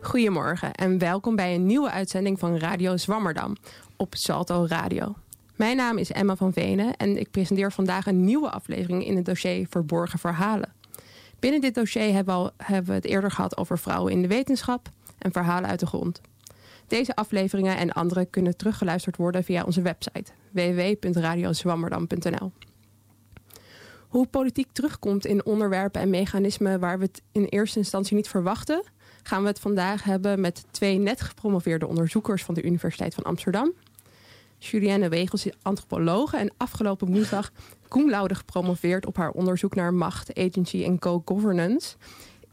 [0.00, 3.56] Goedemorgen en welkom bij een nieuwe uitzending van Radio Zwammerdam
[3.96, 5.14] op Salto Radio.
[5.56, 9.24] Mijn naam is Emma van Venen en ik presenteer vandaag een nieuwe aflevering in het
[9.24, 10.72] dossier Verborgen Verhalen.
[11.38, 14.28] Binnen dit dossier hebben we, al, hebben we het eerder gehad over vrouwen in de
[14.28, 16.20] wetenschap en verhalen uit de grond.
[16.86, 22.52] Deze afleveringen en andere kunnen teruggeluisterd worden via onze website www.radiozwammerdam.nl.
[24.14, 28.82] Hoe politiek terugkomt in onderwerpen en mechanismen waar we het in eerste instantie niet verwachten,
[29.22, 33.72] gaan we het vandaag hebben met twee net gepromoveerde onderzoekers van de Universiteit van Amsterdam.
[34.58, 37.52] Julienne Wegels is antropologe en afgelopen woensdag
[37.88, 41.96] cum gepromoveerd op haar onderzoek naar macht, agency en co-governance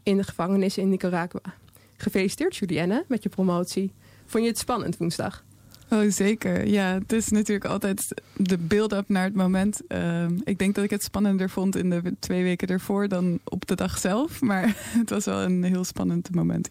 [0.02, 1.54] in de gevangenis in Nicaragua.
[1.96, 3.92] Gefeliciteerd Julienne met je promotie.
[4.24, 5.44] Vond je het spannend woensdag?
[5.92, 6.66] Oh, zeker.
[6.66, 9.80] Ja, het is natuurlijk altijd de build-up naar het moment.
[9.88, 13.66] Uh, ik denk dat ik het spannender vond in de twee weken ervoor dan op
[13.66, 14.40] de dag zelf.
[14.40, 16.70] Maar het was wel een heel spannend moment.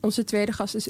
[0.00, 0.88] Onze tweede gast is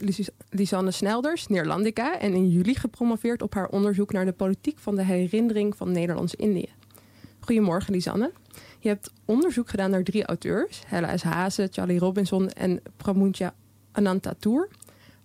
[0.51, 2.19] Lisanne Snelders, Neerlandica.
[2.19, 6.69] En in juli gepromoveerd op haar onderzoek naar de politiek van de herinnering van Nederlands-Indië.
[7.41, 8.33] Goedemorgen, Lisanne.
[8.79, 11.23] Je hebt onderzoek gedaan naar drie auteurs: Hella S.
[11.23, 13.55] Hazen, Charlie Robinson en Pramunja
[13.93, 14.69] Anantatour.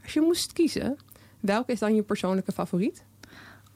[0.03, 0.97] Als je moest kiezen,
[1.45, 3.03] welke is dan je persoonlijke favoriet?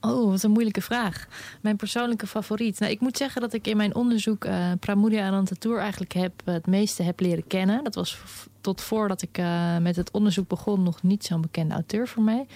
[0.02, 1.28] Oh, wat een moeilijke vraag.
[1.62, 2.80] Mijn persoonlijke favoriet.
[2.80, 6.68] Nou, ik moet zeggen dat ik in mijn onderzoek uh, Pramudia Anantatour eigenlijk heb, het
[6.68, 7.84] meeste heb leren kennen.
[7.84, 8.20] Dat was
[8.62, 12.48] tot voordat ik uh, met het onderzoek begon nog niet zo'n bekende auteur voor mij.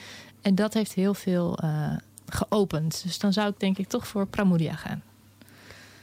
[0.41, 1.97] En dat heeft heel veel uh,
[2.27, 3.03] geopend.
[3.03, 5.03] Dus dan zou ik denk ik toch voor Pramudia gaan.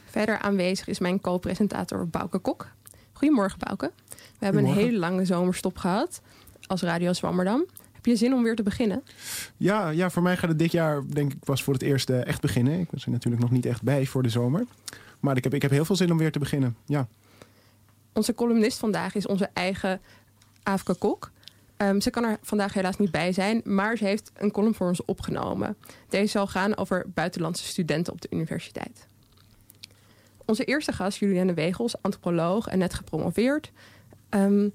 [0.05, 2.67] Verder aanwezig is mijn co-presentator Bouke Kok.
[3.13, 3.91] Goedemorgen Bouke.
[4.09, 6.21] We hebben een hele lange zomerstop gehad
[6.67, 7.65] als Radio Zwammerdam.
[8.01, 9.03] Heb je zin om weer te beginnen?
[9.57, 12.25] Ja, ja, voor mij gaat het dit jaar, denk ik, was voor het eerst uh,
[12.25, 12.79] echt beginnen.
[12.79, 14.65] Ik was er natuurlijk nog niet echt bij voor de zomer.
[15.19, 16.75] Maar ik heb, ik heb heel veel zin om weer te beginnen.
[16.85, 17.07] Ja.
[18.13, 20.01] Onze columnist vandaag is onze eigen
[20.63, 21.31] Afke Kok.
[21.77, 24.87] Um, ze kan er vandaag helaas niet bij zijn, maar ze heeft een column voor
[24.87, 25.77] ons opgenomen.
[26.09, 29.07] Deze zal gaan over buitenlandse studenten op de universiteit.
[30.45, 33.71] Onze eerste gast, Julianne Wegels, antropoloog en net gepromoveerd.
[34.29, 34.73] Um,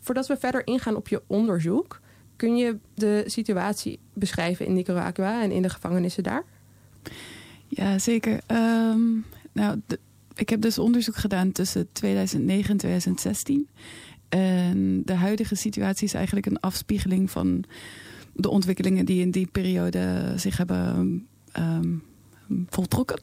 [0.00, 2.00] voordat we verder ingaan op je onderzoek,
[2.36, 6.44] kun je de situatie beschrijven in Nicaragua en in de gevangenissen daar?
[7.68, 8.40] Ja, zeker.
[8.46, 9.80] Um, nou,
[10.34, 13.68] ik heb dus onderzoek gedaan tussen 2009 en 2016.
[14.28, 17.64] En de huidige situatie is eigenlijk een afspiegeling van
[18.32, 21.26] de ontwikkelingen die in die periode zich hebben
[21.58, 22.02] um,
[22.68, 23.20] voltrokken.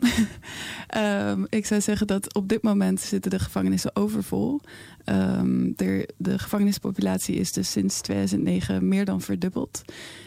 [0.97, 4.61] um, ik zou zeggen dat op dit moment zitten de gevangenissen overvol.
[5.06, 9.81] Um, de, de gevangenispopulatie is dus sinds 2009 meer dan verdubbeld.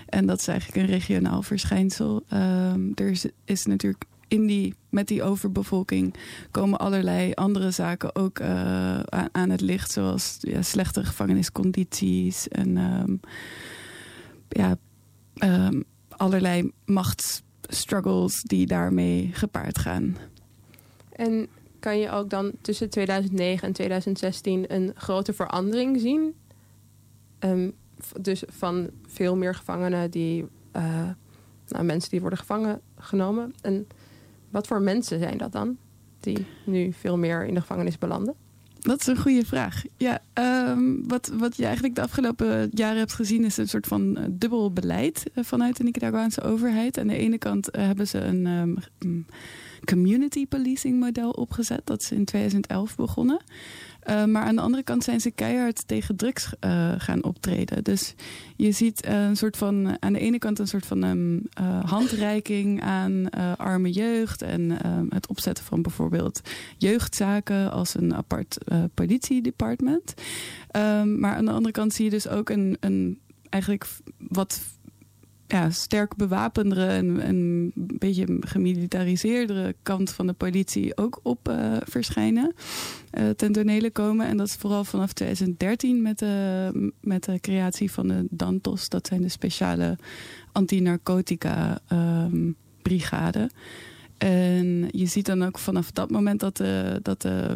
[0.07, 2.23] En dat is eigenlijk een regionaal verschijnsel.
[2.33, 6.15] Um, er is, is natuurlijk in die, met die overbevolking
[6.51, 9.01] komen allerlei andere zaken ook uh,
[9.33, 9.91] aan, het licht.
[9.91, 13.21] Zoals ja, slechte gevangeniscondities en
[14.49, 14.77] ja,
[16.09, 16.71] allerlei
[17.67, 20.17] machtsstruggles die daarmee gepaard gaan.
[21.13, 21.49] En
[21.81, 26.35] kan je ook dan tussen 2009 en 2016 een grote verandering zien?
[27.39, 27.73] Um,
[28.21, 30.47] dus van veel meer gevangenen die,
[30.77, 31.11] uh,
[31.69, 33.55] nou, mensen die worden gevangen genomen.
[33.61, 33.87] En
[34.51, 35.77] wat voor mensen zijn dat dan?
[36.21, 38.35] Die nu veel meer in de gevangenis belanden?
[38.87, 39.83] Dat is een goede vraag.
[39.97, 40.23] Ja,
[40.71, 44.25] um, wat, wat je eigenlijk de afgelopen jaren hebt gezien is een soort van uh,
[44.31, 46.99] dubbel beleid uh, vanuit de Nicaraguaanse overheid.
[46.99, 49.27] Aan de ene kant uh, hebben ze een um,
[49.85, 51.81] community policing model opgezet.
[51.85, 53.41] Dat is in 2011 begonnen.
[54.11, 57.85] Uh, maar aan de andere kant zijn ze keihard tegen drugs uh, gaan optreden.
[57.85, 58.15] Dus
[58.57, 61.43] je ziet uh, een soort van, aan de ene kant een soort van um,
[61.85, 64.43] handreiking aan arme jeugd.
[64.43, 64.71] En
[65.09, 66.41] het opzetten van bijvoorbeeld
[66.79, 68.59] jeugdzaken als een apart
[68.95, 70.15] politiedepartment.
[70.77, 73.87] Um, maar aan de andere kant zie je dus ook een, een eigenlijk
[74.29, 74.61] wat
[75.49, 82.55] ja, sterk bewapendere en een beetje gemilitariseerdere kant van de politie ook op uh, verschijnen.
[83.19, 84.27] Uh, ten tonele komen.
[84.27, 88.89] En dat is vooral vanaf 2013 met de, met de creatie van de Dantos.
[88.89, 89.99] Dat zijn de speciale
[90.53, 93.51] anti-narcotica um, brigade.
[94.19, 97.55] En je ziet dan ook vanaf dat moment dat de, dat de,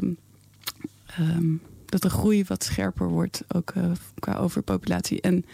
[1.20, 3.44] um, dat de groei wat scherper wordt.
[3.54, 3.84] Ook uh,
[4.18, 5.20] qua overpopulatie.
[5.20, 5.44] En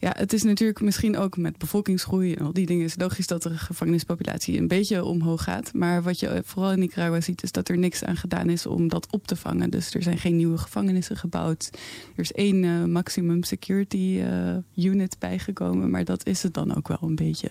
[0.00, 2.84] ja, het is natuurlijk misschien ook met bevolkingsgroei en al die dingen.
[2.84, 5.72] is logisch dat de gevangenispopulatie een beetje omhoog gaat.
[5.72, 8.88] Maar wat je vooral in Nicaragua ziet, is dat er niks aan gedaan is om
[8.88, 9.70] dat op te vangen.
[9.70, 11.70] Dus er zijn geen nieuwe gevangenissen gebouwd.
[12.14, 14.22] Er is één uh, maximum security
[14.76, 15.90] uh, unit bijgekomen.
[15.90, 17.50] Maar dat is het dan ook wel een beetje.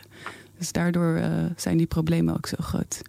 [0.58, 3.02] Dus daardoor uh, zijn die problemen ook zo groot.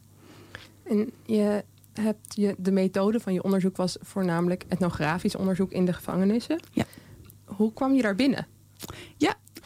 [0.83, 5.93] En je hebt je, de methode van je onderzoek was voornamelijk etnografisch onderzoek in de
[5.93, 6.61] gevangenissen.
[6.73, 6.85] Ja.
[7.45, 8.47] Hoe kwam je daar binnen?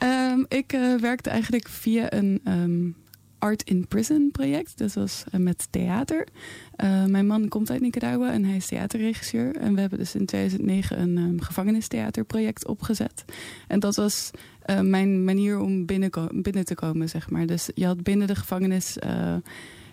[0.03, 2.91] Ehm, ik eh, werkte eigenlijk via een ehm,
[3.39, 4.79] Art in Prison project.
[4.79, 6.29] Dat was eh, met theater.
[6.77, 9.57] Eh, mijn man komt uit Nicaragua en hij is theaterregisseur.
[9.57, 13.25] En we hebben dus in 2009 een um, gevangenistheaterproject opgezet.
[13.69, 14.31] En dat was
[14.81, 16.11] mijn manier om binnen,
[16.43, 17.47] binnen te komen, zeg maar.
[17.47, 18.97] Dus je had binnen de gevangenis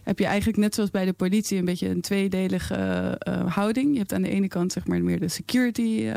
[0.10, 3.18] heb je eigenlijk net zoals bij de politie een beetje een tweedelige
[3.48, 3.92] houding.
[3.92, 6.12] Je hebt aan de ene kant zeg maar meer de security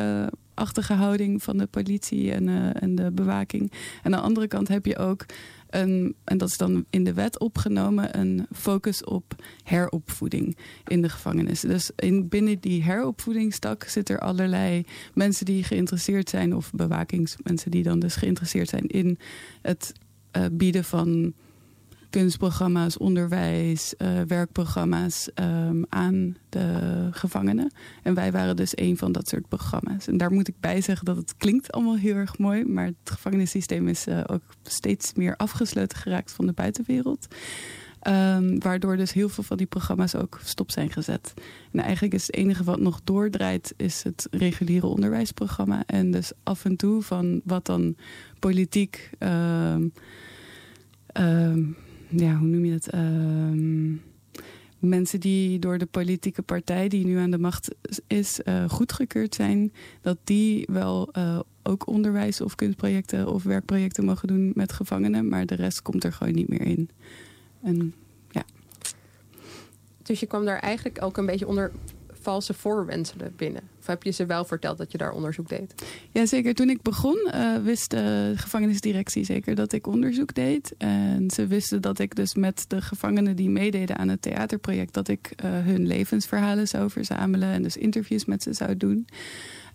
[0.54, 3.72] achtige houding van de politie en, uh, en de bewaking.
[4.02, 5.26] En aan de andere kant heb je ook
[5.70, 10.56] een, en dat is dan in de wet opgenomen, een focus op heropvoeding
[10.86, 11.60] in de gevangenis.
[11.60, 14.84] Dus in, binnen die heropvoedingstak zit er allerlei
[15.14, 19.18] mensen die geïnteresseerd zijn, of bewakingsmensen die dan dus geïnteresseerd zijn in
[19.62, 19.92] het
[20.52, 21.32] bieden van
[22.12, 27.72] kunstprogramma's, onderwijs, uh, werkprogramma's um, aan de gevangenen.
[28.02, 30.06] En wij waren dus een van dat soort programma's.
[30.06, 33.10] En daar moet ik bij zeggen dat het klinkt allemaal heel erg mooi, maar het
[33.10, 37.26] gevangenissysteem is uh, ook steeds meer afgesloten geraakt van de buitenwereld.
[38.08, 41.34] Um, waardoor dus heel veel van die programma's ook stop zijn gezet.
[41.72, 45.82] En eigenlijk is het enige wat nog doordraait, is het reguliere onderwijsprogramma.
[45.86, 47.96] En dus af en toe van wat dan
[48.38, 49.10] politiek.
[49.18, 49.92] Um,
[52.16, 52.94] ja, hoe noem je dat?
[52.94, 53.98] Uh,
[54.78, 57.74] mensen die door de politieke partij die nu aan de macht
[58.06, 64.28] is uh, goedgekeurd zijn, dat die wel uh, ook onderwijs of kunstprojecten of werkprojecten mogen
[64.28, 66.90] doen met gevangenen, maar de rest komt er gewoon niet meer in.
[67.62, 67.94] En
[68.30, 68.44] ja.
[70.02, 71.72] Dus je kwam daar eigenlijk ook een beetje onder
[72.22, 73.62] valse voorwenselen binnen?
[73.78, 75.74] Of heb je ze wel verteld dat je daar onderzoek deed?
[76.10, 76.54] Jazeker.
[76.54, 80.74] Toen ik begon uh, wist de gevangenisdirectie zeker dat ik onderzoek deed.
[80.78, 84.94] En ze wisten dat ik dus met de gevangenen die meededen aan het theaterproject...
[84.94, 89.06] dat ik uh, hun levensverhalen zou verzamelen en dus interviews met ze zou doen...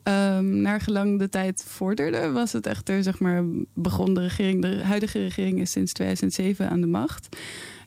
[0.08, 4.84] Um, naar gelang de tijd vorderde, was het echter, zeg maar, begon de regering, de
[4.84, 7.38] huidige regering is sinds 2007 aan de macht.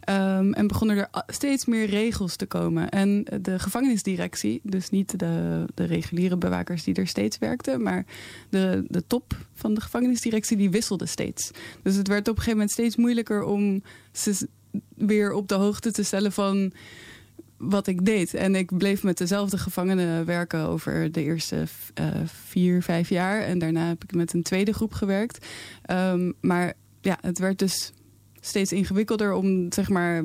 [0.08, 2.88] Um, en begonnen er steeds meer regels te komen.
[2.88, 8.04] En de gevangenisdirectie, dus niet de, de reguliere bewakers die er steeds werkten, maar
[8.48, 11.50] de, de top van de gevangenisdirectie, die wisselde steeds.
[11.82, 13.82] Dus het werd op een gegeven moment steeds moeilijker om
[14.12, 14.48] ze
[14.94, 16.72] weer op de hoogte te stellen van
[17.56, 18.34] wat ik deed.
[18.34, 21.64] En ik bleef met dezelfde gevangenen werken over de eerste
[22.00, 23.40] uh, vier, vijf jaar.
[23.40, 25.46] En daarna heb ik met een tweede groep gewerkt.
[25.90, 27.92] Um, maar ja, het werd dus
[28.40, 30.24] steeds ingewikkelder om, zeg maar,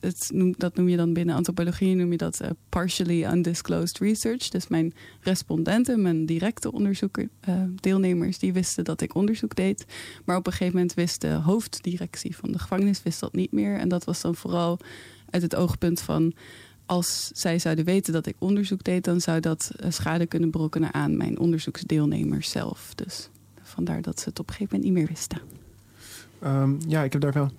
[0.00, 4.48] het dat noem je dan binnen antropologie, noem je dat uh, partially undisclosed research.
[4.48, 9.84] Dus mijn respondenten, mijn directe onderzoeker, uh, deelnemers, die wisten dat ik onderzoek deed.
[10.24, 13.78] Maar op een gegeven moment wist de hoofddirectie van de gevangenis wist dat niet meer.
[13.78, 14.78] En dat was dan vooral
[15.30, 16.34] uit het oogpunt van
[16.86, 20.94] als zij zouden weten dat ik onderzoek deed, dan zou dat uh, schade kunnen berokkenen
[20.94, 22.94] aan mijn onderzoeksdeelnemers zelf.
[22.94, 23.28] Dus
[23.62, 25.67] vandaar dat ze het op een gegeven moment niet meer wisten.
[26.44, 27.50] Um, ja, ik heb daar wel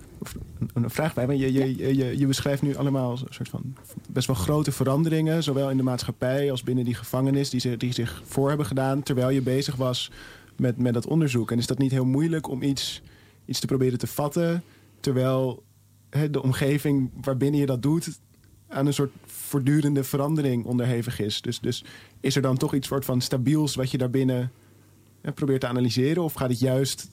[0.74, 1.38] een, vraag bij.
[1.38, 3.76] Je, beschrijft nu allemaal een soort van
[4.10, 8.48] best wel grote veranderingen, zowel in de maatschappij als binnen die gevangenis, die, zich voor
[8.48, 10.12] hebben gedaan terwijl je bezig was
[10.56, 11.52] met, met dat onderzoek.
[11.52, 13.02] En is dat niet heel moeilijk om iets,
[13.46, 14.64] iets te proberen te vatten,
[15.00, 15.64] terwijl
[16.10, 18.20] he, de omgeving waarbinnen je dat doet
[18.68, 21.42] aan een soort voortdurende verandering onderhevig is?
[21.42, 21.84] Dus, dus
[22.20, 24.52] is er dan toch iets soort van stabiels wat je daarbinnen
[25.34, 26.24] probeert te analyseren?
[26.24, 27.10] Of gaat het juist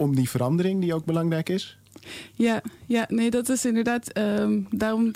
[0.00, 1.78] om die verandering die ook belangrijk is?
[2.32, 4.18] Ja, ja nee, dat is inderdaad.
[4.18, 5.12] Um, daarom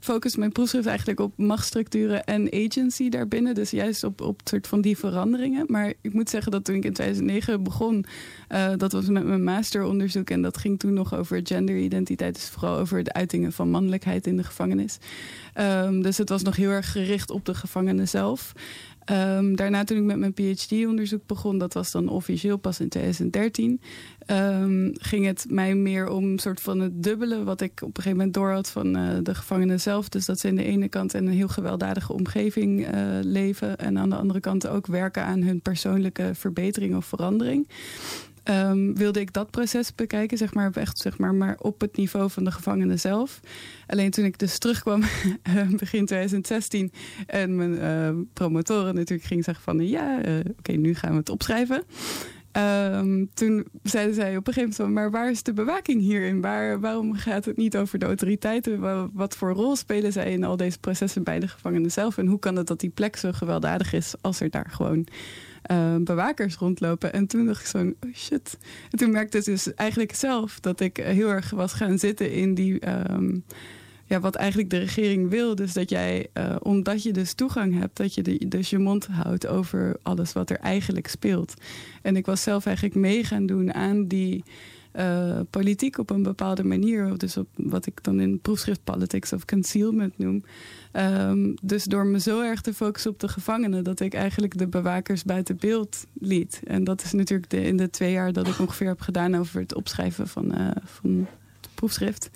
[0.00, 3.54] focust mijn proefschrift eigenlijk op machtsstructuren en agency daarbinnen.
[3.54, 5.64] Dus juist op, op soort van die veranderingen.
[5.68, 8.04] Maar ik moet zeggen dat toen ik in 2009 begon,
[8.48, 10.30] uh, dat was met mijn masteronderzoek.
[10.30, 12.34] En dat ging toen nog over genderidentiteit.
[12.34, 14.98] Dus vooral over de uitingen van mannelijkheid in de gevangenis.
[15.60, 18.52] Um, dus het was nog heel erg gericht op de gevangenen zelf.
[19.10, 23.80] Um, daarna toen ik met mijn PhD-onderzoek begon, dat was dan officieel pas in 2013,
[24.26, 28.02] um, ging het mij meer om een soort van het dubbele wat ik op een
[28.02, 30.08] gegeven moment door had van uh, de gevangenen zelf.
[30.08, 33.98] Dus dat ze aan de ene kant in een heel gewelddadige omgeving uh, leven en
[33.98, 37.68] aan de andere kant ook werken aan hun persoonlijke verbetering of verandering.
[38.44, 42.30] Um, wilde ik dat proces bekijken, zeg maar, echt zeg maar, maar op het niveau
[42.30, 43.40] van de gevangenen zelf.
[43.86, 45.00] Alleen toen ik dus terugkwam
[45.78, 46.92] begin 2016
[47.26, 51.28] en mijn uh, promotoren natuurlijk ging zeggen van ja, uh, oké, nu gaan we het
[51.28, 51.84] opschrijven.
[52.56, 56.40] Um, toen zeiden zij op een gegeven moment: maar waar is de bewaking hierin?
[56.40, 59.10] Waar, waarom gaat het niet over de autoriteiten?
[59.12, 62.18] Wat voor rol spelen zij in al deze processen bij de gevangenen zelf?
[62.18, 65.06] En hoe kan het dat die plek zo gewelddadig is als er daar gewoon
[65.70, 67.12] uh, bewakers rondlopen.
[67.12, 68.58] En toen dacht ik zo, oh shit.
[68.90, 72.54] En toen merkte ik dus eigenlijk zelf dat ik heel erg was gaan zitten in
[72.54, 73.44] die um,
[74.06, 75.54] ja, wat eigenlijk de regering wil.
[75.54, 79.06] Dus dat jij, uh, omdat je dus toegang hebt, dat je de, dus je mond
[79.06, 81.54] houdt over alles wat er eigenlijk speelt.
[82.02, 84.44] En ik was zelf eigenlijk mee gaan doen aan die
[85.50, 87.18] politiek op een bepaalde manier.
[87.18, 90.44] Dus op wat ik dan in proefschrift politics of concealment noem.
[90.96, 94.68] Um, dus door me zo erg te focussen op de gevangenen, dat ik eigenlijk de
[94.68, 96.60] bewakers buiten beeld liet.
[96.64, 99.74] En dat is natuurlijk in de twee jaar dat ik ongeveer heb gedaan over het
[99.74, 101.26] opschrijven van, uh, van
[101.60, 102.30] het proefschrift.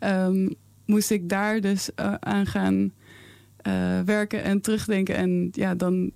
[0.00, 0.54] Um,
[0.84, 2.92] moest ik daar dus uh, aan gaan
[4.04, 5.16] werken en terugdenken.
[5.16, 6.12] En ja, dan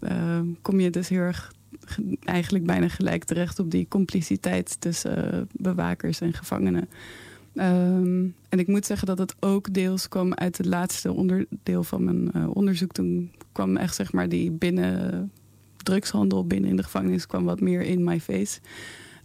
[0.62, 1.52] kom je dus heel erg
[2.24, 6.88] eigenlijk bijna gelijk terecht op die compliciteit tussen bewakers en gevangenen.
[7.58, 12.04] Um, en ik moet zeggen dat het ook deels kwam uit het laatste onderdeel van
[12.04, 12.92] mijn uh, onderzoek.
[12.92, 15.30] Toen kwam echt zeg maar die binnen
[15.76, 18.60] drugshandel binnen in de gevangenis kwam wat meer in my face.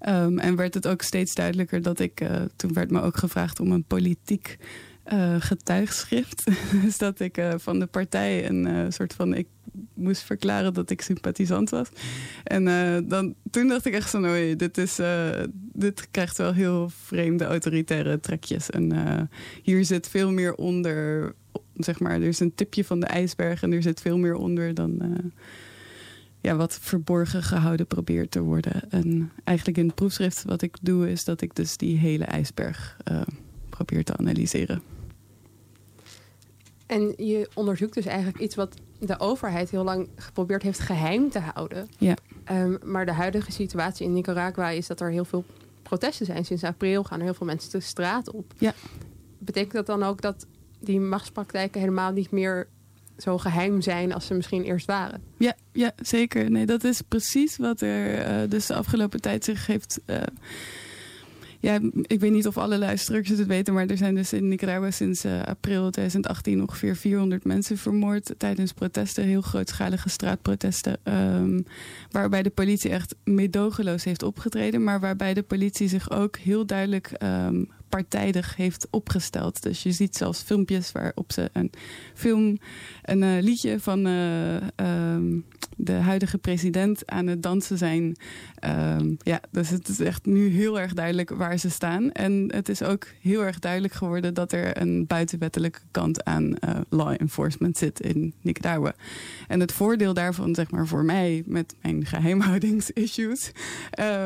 [0.07, 3.59] Um, en werd het ook steeds duidelijker dat ik, uh, toen werd me ook gevraagd
[3.59, 4.57] om een politiek
[5.13, 6.43] uh, getuigschrift.
[6.83, 9.33] dus dat ik uh, van de partij een uh, soort van.
[9.33, 9.47] Ik
[9.93, 11.89] moest verklaren dat ik sympathisant was.
[12.43, 12.63] En
[13.07, 14.99] dan, toen dacht ik echt zo: oh, dit, is,
[15.73, 18.69] dit krijgt wel heel vreemde autoritaire trekjes.
[18.69, 19.29] En
[19.63, 21.33] hier zit veel meer onder.
[21.75, 24.73] Zeg maar, er is een tipje van de ijsberg en er zit veel meer onder
[24.73, 25.01] dan.
[26.41, 28.89] ja, wat verborgen gehouden probeert te worden.
[28.89, 32.97] En eigenlijk in het proefschrift wat ik doe, is dat ik dus die hele ijsberg
[33.83, 34.81] probeer te analyseren.
[36.85, 41.39] En je onderzoekt dus eigenlijk iets wat de overheid heel lang geprobeerd heeft geheim te
[41.39, 41.87] houden.
[41.97, 42.15] Ja.
[42.51, 45.45] Um, maar de huidige situatie in Nicaragua is dat er heel veel
[45.83, 46.45] protesten zijn.
[46.45, 48.53] Sinds april gaan er heel veel mensen de straat op.
[48.57, 48.73] Ja.
[49.37, 50.45] Betekent dat dan ook dat
[50.79, 52.67] die machtspraktijken helemaal niet meer
[53.17, 55.21] zo geheim zijn als ze misschien eerst waren?
[55.37, 56.51] Ja, ja zeker.
[56.51, 59.99] Nee, dat is precies wat er uh, dus de afgelopen tijd zich heeft.
[60.05, 60.21] Uh,
[61.61, 64.91] ja, ik weet niet of alle luisteraars het weten, maar er zijn dus in Nicaragua
[64.91, 71.65] sinds uh, april 2018 ongeveer 400 mensen vermoord tijdens protesten, heel grootschalige straatprotesten, um,
[72.11, 77.11] waarbij de politie echt meedogenloos heeft opgetreden, maar waarbij de politie zich ook heel duidelijk
[77.23, 79.63] um, partijdig heeft opgesteld.
[79.63, 81.71] Dus je ziet zelfs filmpjes waarop ze een
[82.13, 82.57] film,
[83.01, 85.45] een uh, liedje van uh, um,
[85.83, 88.15] de huidige president aan het dansen zijn.
[88.65, 92.11] Um, ja, dus het is echt nu heel erg duidelijk waar ze staan.
[92.11, 96.75] En het is ook heel erg duidelijk geworden dat er een buitenwettelijke kant aan uh,
[96.89, 98.93] law enforcement zit in Nicaragua.
[99.47, 103.51] En het voordeel daarvan, zeg maar voor mij met mijn geheimhoudingsissues,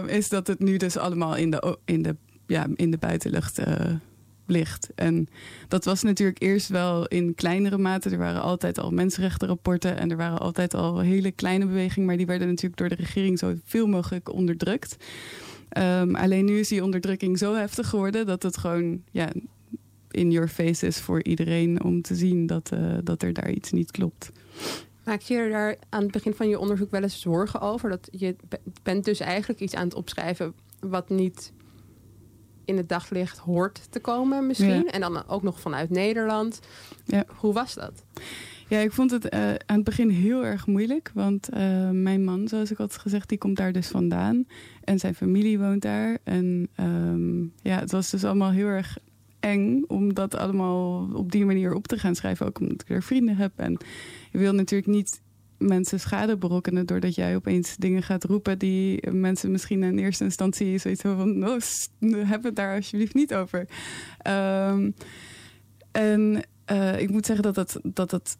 [0.07, 2.15] is dat het nu dus allemaal in de, in de
[2.47, 3.65] ja, in de buitenlucht uh,
[4.45, 4.89] ligt.
[4.95, 5.27] En
[5.67, 8.09] dat was natuurlijk eerst wel in kleinere mate.
[8.09, 12.25] Er waren altijd al mensenrechtenrapporten en er waren altijd al hele kleine bewegingen, maar die
[12.25, 14.95] werden natuurlijk door de regering zoveel mogelijk onderdrukt.
[15.77, 19.29] Um, alleen nu is die onderdrukking zo heftig geworden dat het gewoon ja,
[20.11, 23.71] in your face is voor iedereen om te zien dat, uh, dat er daar iets
[23.71, 24.31] niet klopt.
[25.03, 27.89] Maak je er daar aan het begin van je onderzoek wel eens zorgen over?
[27.89, 28.35] Dat je
[28.83, 31.51] bent dus eigenlijk iets aan het opschrijven wat niet
[32.65, 34.83] in het daglicht hoort te komen misschien.
[34.83, 34.85] Ja.
[34.85, 36.59] En dan ook nog vanuit Nederland.
[37.05, 37.23] Ja.
[37.27, 38.03] Hoe was dat?
[38.67, 41.11] Ja, ik vond het uh, aan het begin heel erg moeilijk.
[41.13, 44.47] Want uh, mijn man, zoals ik had gezegd, die komt daar dus vandaan.
[44.83, 46.17] En zijn familie woont daar.
[46.23, 48.97] En um, ja, het was dus allemaal heel erg
[49.39, 52.45] eng om dat allemaal op die manier op te gaan schrijven.
[52.45, 53.51] Ook omdat ik er vrienden heb.
[53.55, 53.77] En
[54.31, 55.21] je wil natuurlijk niet
[55.57, 60.77] mensen schade berokkenen doordat jij opeens dingen gaat roepen die mensen misschien in eerste instantie
[60.77, 61.57] zoiets van, no,
[62.25, 63.67] heb het daar alsjeblieft niet over.
[64.27, 64.93] Um,
[65.91, 68.37] en uh, ik moet zeggen dat het, dat het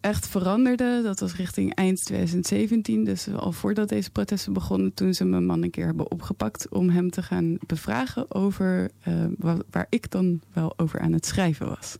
[0.00, 1.00] echt veranderde.
[1.02, 5.62] Dat was richting eind 2017, dus al voordat deze protesten begonnen, toen ze mijn man
[5.62, 10.72] een keer hebben opgepakt om hem te gaan bevragen over uh, waar, ik dan wel
[10.76, 11.96] over aan het schrijven was.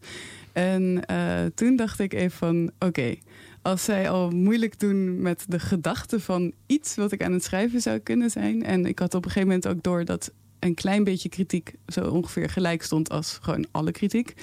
[0.53, 3.15] En uh, toen dacht ik even van, oké,
[3.63, 7.81] als zij al moeilijk doen met de gedachte van iets wat ik aan het schrijven
[7.81, 8.65] zou kunnen zijn.
[8.65, 12.09] En ik had op een gegeven moment ook door dat een klein beetje kritiek zo
[12.09, 14.35] ongeveer gelijk stond als gewoon alle kritiek.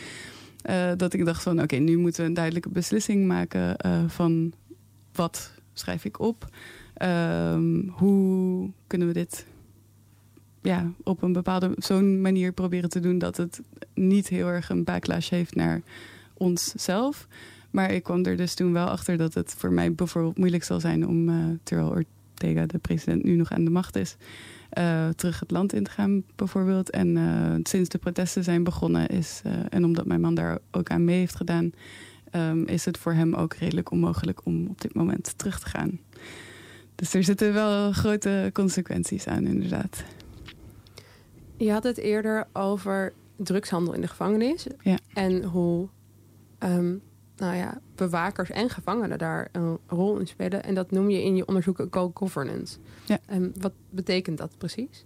[0.69, 4.53] Uh, dat ik dacht van oké, nu moeten we een duidelijke beslissing maken uh, van
[5.13, 6.49] wat schrijf ik op.
[7.01, 9.45] Um, hoe kunnen we dit
[10.61, 13.61] ja, op een bepaalde zo'n manier proberen te doen dat het
[13.93, 15.81] niet heel erg een backlash heeft naar
[16.33, 17.27] onszelf.
[17.77, 20.79] Maar ik kwam er dus toen wel achter dat het voor mij bijvoorbeeld moeilijk zal
[20.79, 24.15] zijn om, uh, terwijl Ortega, de president, nu nog aan de macht is,
[24.77, 26.89] uh, terug het land in te gaan bijvoorbeeld.
[26.89, 31.03] En uh, sinds de protesten zijn begonnen is, en omdat mijn man daar ook aan
[31.05, 31.71] mee heeft gedaan,
[32.31, 35.99] um, is het voor hem ook redelijk onmogelijk om op dit moment terug te gaan.
[36.95, 40.03] Dus er zitten wel grote consequenties aan, inderdaad.
[41.57, 44.67] Je had het eerder over drugshandel in de gevangenis.
[44.81, 44.97] Ja.
[45.13, 45.87] En hoe
[46.57, 46.95] ehm,
[47.37, 50.63] nou ja, bewakers en gevangenen daar een rol in spelen.
[50.63, 52.77] En dat noem je in je onderzoek co-governance.
[53.05, 53.19] Ja.
[53.25, 55.05] En wat betekent dat precies?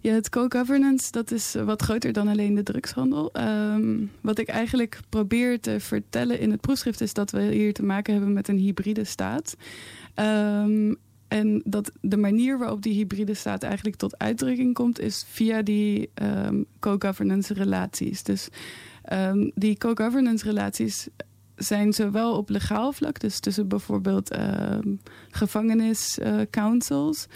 [0.00, 3.32] Ja, het co-governance, dat is wat groter dan alleen de drugshandel.
[3.32, 7.82] Ehm, wat ik eigenlijk probeer te vertellen in het proefschrift is dat we hier te
[7.82, 9.56] maken hebben met een hybride staat.
[10.14, 10.94] Ehm,
[11.28, 16.10] en dat de manier waarop die hybride staat eigenlijk tot uitdrukking komt, is via die
[16.14, 18.22] ehm, co-governance relaties.
[18.22, 18.48] Dus
[19.54, 21.08] die co-governance relaties
[21.56, 27.26] zijn zowel op legaal vlak, dus tussen bijvoorbeeld um, gevangeniscouncils.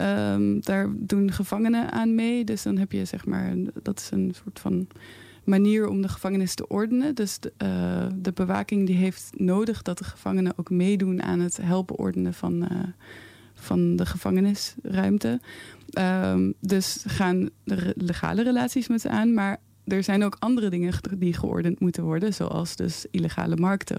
[0.00, 2.44] Um, daar doen gevangenen aan mee.
[2.44, 4.86] Dus dan heb je zeg maar, dat is een soort van
[5.44, 7.14] manier om de gevangenis te ordenen.
[7.14, 11.56] Dus de, uh, de bewaking die heeft nodig dat de gevangenen ook meedoen aan het
[11.62, 12.68] helpen ordenen van, uh,
[13.54, 15.40] van de gevangenisruimte.
[15.98, 20.92] Um, dus gaan de legale relaties met ze aan, maar er zijn ook andere dingen
[21.18, 23.96] die geordend moeten worden, zoals dus illegale markten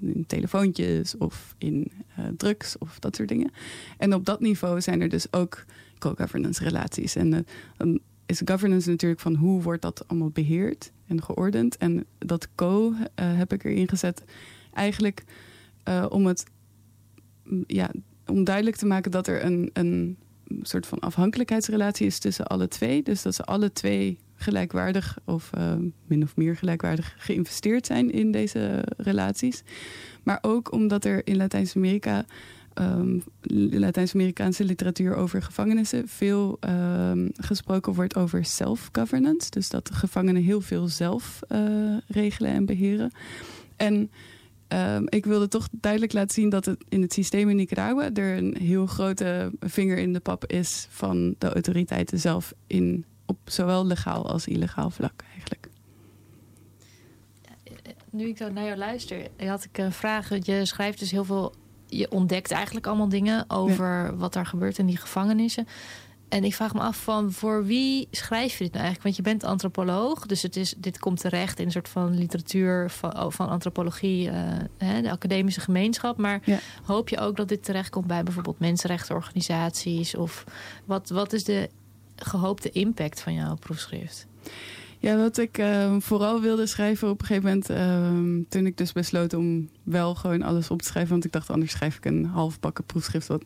[0.00, 3.50] in telefoontjes of in uh, drugs of dat soort dingen.
[3.98, 5.64] En op dat niveau zijn er dus ook
[5.98, 7.16] co-governance relaties.
[7.16, 7.46] En
[7.78, 11.76] uh, is governance natuurlijk van hoe wordt dat allemaal beheerd en geordend.
[11.76, 14.24] En dat co uh, heb ik erin gezet
[14.72, 15.24] eigenlijk
[16.08, 16.44] om het
[17.66, 17.90] ja,
[18.26, 20.18] om duidelijk te maken dat er een, een
[20.62, 23.02] soort van afhankelijkheidsrelatie is tussen alle twee.
[23.02, 25.72] Dus dat ze alle twee gelijkwaardig of uh,
[26.06, 29.62] min of meer gelijkwaardig geïnvesteerd zijn in deze relaties.
[30.22, 32.24] Maar ook omdat er in Latijns-Amerika,
[32.74, 33.22] um,
[33.70, 39.50] Latijns-Amerikaanse literatuur over gevangenissen, veel um, gesproken wordt over self-governance.
[39.50, 43.12] Dus dat de gevangenen heel veel zelf uh, regelen en beheren.
[43.76, 44.10] En
[45.08, 48.56] ik wilde toch duidelijk laten zien dat het in het systeem in Nicaragua er een
[48.60, 54.30] heel grote vinger in de pap is van de autoriteiten zelf in op zowel legaal
[54.30, 55.68] als illegaal vlak eigenlijk.
[58.10, 60.44] Nu ik zo naar jou luister, had ik een vraag.
[60.44, 61.54] Je schrijft dus heel veel,
[61.86, 64.14] je ontdekt eigenlijk allemaal dingen over ja.
[64.14, 65.66] wat er gebeurt in die gevangenissen.
[66.28, 69.02] En ik vraag me af van voor wie schrijf je dit nou eigenlijk?
[69.02, 72.90] Want je bent antropoloog, dus het is, dit komt terecht in een soort van literatuur
[72.90, 74.34] van, oh, van antropologie, uh,
[74.78, 76.16] hè, de academische gemeenschap.
[76.16, 76.58] Maar ja.
[76.84, 80.14] hoop je ook dat dit terechtkomt bij bijvoorbeeld mensenrechtenorganisaties?
[80.14, 80.44] Of
[80.84, 81.70] wat, wat is de
[82.16, 84.26] gehoopte impact van jouw proefschrift?
[84.98, 87.70] Ja, wat ik uh, vooral wilde schrijven op een gegeven moment...
[87.70, 91.12] Uh, toen ik dus besloot om wel gewoon alles op te schrijven...
[91.12, 93.26] want ik dacht, anders schrijf ik een halfbakken proefschrift...
[93.26, 93.44] wat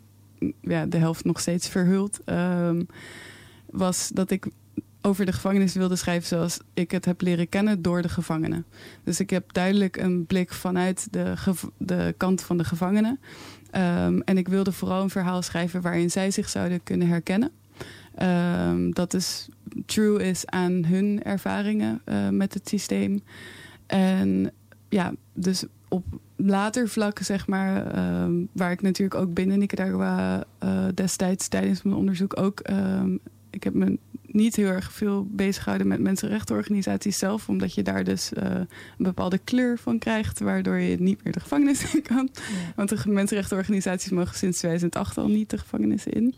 [0.61, 2.21] ja, de helft nog steeds verhult...
[2.27, 2.71] Uh,
[3.71, 4.47] was dat ik
[5.03, 8.65] over de gevangenis wilde schrijven zoals ik het heb leren kennen door de gevangenen.
[9.05, 11.35] Dus ik heb duidelijk een blik vanuit de,
[11.79, 13.21] de kant van de gevangenen.
[14.25, 17.51] En ik wilde vooral een verhaal schrijven waarin zij zich zouden kunnen herkennen.
[18.23, 19.49] Um, dat is
[19.87, 23.21] true is aan hun ervaringen uh, met het systeem.
[23.87, 24.53] En
[24.89, 26.05] ja, dus op
[26.37, 31.97] later vlak, zeg maar, um, waar ik natuurlijk ook binnen Nicaragua uh, destijds tijdens mijn
[31.97, 32.63] onderzoek ook.
[32.71, 37.83] Um, ik heb me niet heel erg veel bezig gehouden met mensenrechtenorganisaties zelf, omdat je
[37.83, 42.03] daar dus uh, een bepaalde kleur van krijgt, waardoor je niet meer de gevangenis in
[42.03, 42.29] kan.
[42.33, 42.73] Ja.
[42.77, 46.35] Want de mensenrechtenorganisaties mogen sinds 2008 al niet de gevangenis in.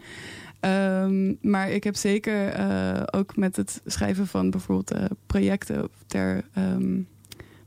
[0.64, 6.44] Um, maar ik heb zeker uh, ook met het schrijven van bijvoorbeeld uh, projecten ter
[6.58, 7.08] um,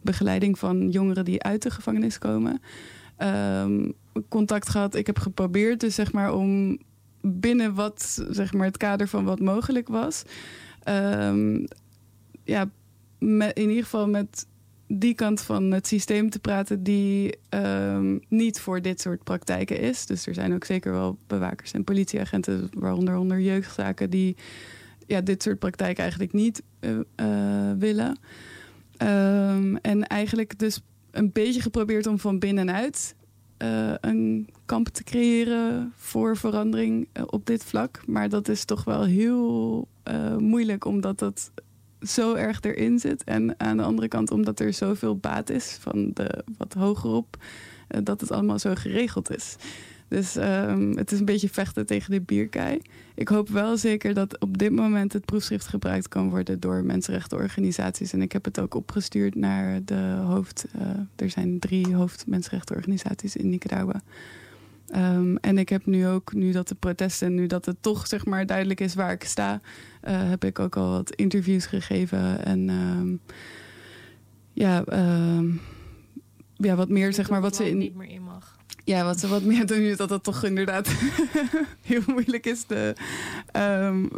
[0.02, 2.62] begeleiding van jongeren die uit de gevangenis komen.
[3.18, 3.94] Um,
[4.30, 4.96] contact gehad.
[4.96, 6.80] Ik heb geprobeerd dus zeg maar om
[7.22, 10.24] binnen wat zeg maar het kader van wat mogelijk was.
[12.44, 12.70] ja,
[13.54, 14.48] in ieder geval met
[14.88, 20.06] die kant van het systeem te praten die um, niet voor dit soort praktijken is.
[20.06, 24.36] Dus er zijn ook zeker wel bewakers en politieagenten, waaronder onder jeugdzaken, die
[25.08, 28.18] ja, dit soort praktijken eigenlijk niet uh, uh, willen.
[28.98, 33.16] Um, en eigenlijk dus een beetje geprobeerd om van binnenuit
[33.58, 38.02] uh, een kamp te creëren voor verandering op dit vlak.
[38.08, 39.88] Maar dat is toch wel heel
[40.38, 41.52] moeilijk, omdat dat
[42.08, 43.24] zo erg erin zit.
[43.24, 47.38] En aan de andere kant, omdat er zoveel baat is van de wat hogerop,
[47.90, 49.56] uh, dat het allemaal zo geregeld is.
[50.08, 52.82] Dus um, het is een beetje vechten tegen de bierkei.
[53.16, 58.14] Ik hoop wel zeker dat op dit moment het proefschrift gebruikt kan worden door mensenrechtenorganisaties.
[58.14, 60.66] En ik heb het ook opgestuurd naar de hoofd.
[60.76, 60.82] Uh,
[61.16, 64.02] er zijn drie hoofdmensenrechtenorganisaties in Nicaragua.
[64.94, 68.26] Um, en ik heb nu ook, nu dat de protesten, nu dat het toch zeg
[68.26, 69.62] maar duidelijk is waar ik sta,
[70.08, 72.46] uh, heb ik ook al wat interviews gegeven.
[72.46, 73.20] En um,
[74.54, 74.84] ja,
[75.38, 75.62] um,
[76.56, 77.78] ja, wat meer zeg maar wat ze in.
[77.78, 78.56] Niet meer in mag.
[78.84, 80.88] Ja, wat ze wat meer doen, nu dat het toch inderdaad
[81.82, 82.66] heel moeilijk is.
[82.66, 82.96] De,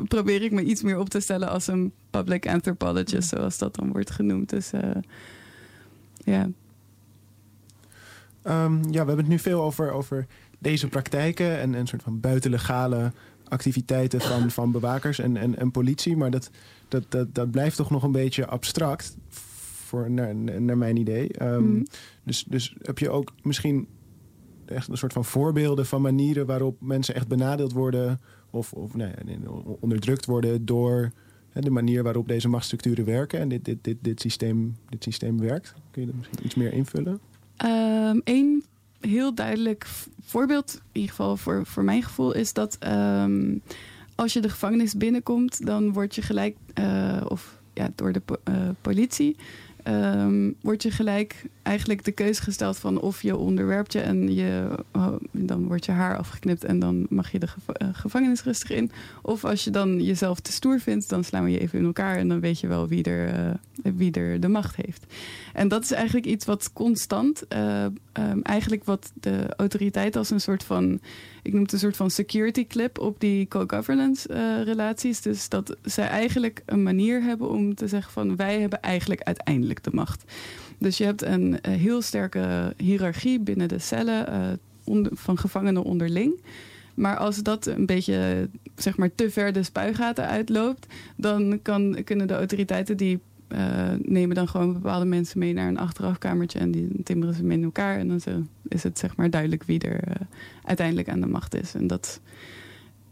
[0.08, 3.92] probeer ik me iets meer op te stellen als een public anthropologist, zoals dat dan
[3.92, 4.50] wordt genoemd.
[4.50, 4.82] Dus uh,
[6.18, 6.50] ja.
[8.42, 10.28] Ehm, ja, we hebben het nu veel over, over
[10.60, 13.12] deze praktijken en een soort van buitenlegale
[13.44, 16.18] activiteiten van, van bewakers en, en, en politie.
[16.18, 16.50] Maar dat,
[16.88, 19.18] dat, dat, dat blijft toch nog een beetje abstract,
[19.88, 21.34] voor, naar, naar mijn idee.
[21.34, 21.86] Ehm, Mm.
[22.24, 23.88] dus, dus heb je ook misschien
[24.66, 29.12] echt een soort van voorbeelden van manieren waarop mensen echt benadeeld worden of, of nee,
[29.26, 29.38] nee,
[29.80, 31.12] onderdrukt worden door
[31.50, 35.40] hè, de manier waarop deze machtsstructuren werken en dit, dit, dit, dit, systeem, dit systeem
[35.40, 35.74] werkt?
[35.92, 37.20] Kun je dat misschien iets meer invullen?
[37.58, 38.60] Eén Ehm,
[39.08, 39.88] heel duidelijk
[40.26, 43.58] voorbeeld, in ieder geval voor, voor mijn gevoel, is dat ehm,
[44.16, 48.54] als je de gevangenis binnenkomt, dan word je gelijk, eh, of ja, door de eh,
[48.82, 49.36] politie,
[49.84, 54.70] ehm, word je gelijk eigenlijk de keuze gesteld van of je onderwerpt je en je,
[54.92, 58.70] oh, dan wordt je haar afgeknipt en dan mag je de geva- eh, gevangenis rustig
[58.70, 58.92] in.
[59.22, 62.18] Of als je dan jezelf te stoer vindt, dan slaan we je even in elkaar
[62.18, 65.06] en dan weet je wel wie er, eh, wie er de macht heeft.
[65.58, 70.42] En dat is eigenlijk iets wat constant, eh, ehm, eigenlijk wat de autoriteit als een
[70.42, 71.00] soort van,
[71.44, 75.22] ik noem het een soort van security clip op die co-governance eh, relaties.
[75.22, 79.84] Dus dat zij eigenlijk een manier hebben om te zeggen van wij hebben eigenlijk uiteindelijk
[79.84, 80.24] de macht.
[80.78, 84.60] Dus je hebt een eh, heel sterke hiërarchie binnen de cellen
[85.12, 86.42] van gevangenen onderling.
[86.94, 92.28] Maar als dat een beetje zeg maar, te ver de spuigaten uitloopt, dan kan, kunnen
[92.28, 97.04] de autoriteiten die eh, nemen dan gewoon bepaalde mensen mee naar een achterafkamertje en die
[97.04, 97.98] timmeren ze mee in elkaar.
[97.98, 100.16] En dan is het zeg maar duidelijk wie er eh,
[100.64, 101.76] uiteindelijk aan de macht is.
[101.76, 102.22] En dat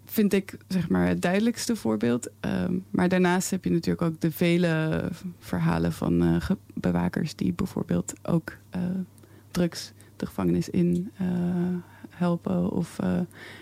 [0.06, 2.30] vind ik zeg maar het duidelijkste voorbeeld.
[2.40, 5.04] Ehm, maar daarnaast heb je natuurlijk ook de vele
[5.40, 8.58] verhalen van eh, bewakers die bijvoorbeeld ook
[9.52, 11.12] drugs de gevangenis in
[12.10, 12.72] helpen.
[12.72, 13.00] Of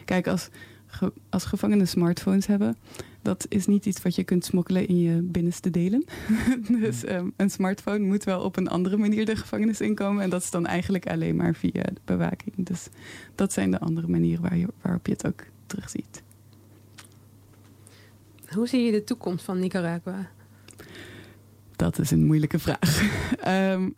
[0.06, 0.50] kijk, als,
[0.94, 2.76] ge- als gevangenen smartphones hebben,
[3.22, 6.06] dat is niet iets wat je kunt smokkelen in je binnenste delen.
[6.82, 10.24] dus ehm, een smartphone moet wel op een andere manier de gevangenis inkomen.
[10.24, 12.54] En dat is dan eigenlijk alleen maar via de bewaking.
[12.58, 12.88] Dus
[13.36, 16.22] dat zijn de andere manieren waar je, waarop je het ook terugziet.
[18.54, 20.30] Hoe zie je de toekomst van Nicaragua?
[21.76, 23.02] Dat is een moeilijke vraag.
[23.40, 23.90] Ehm,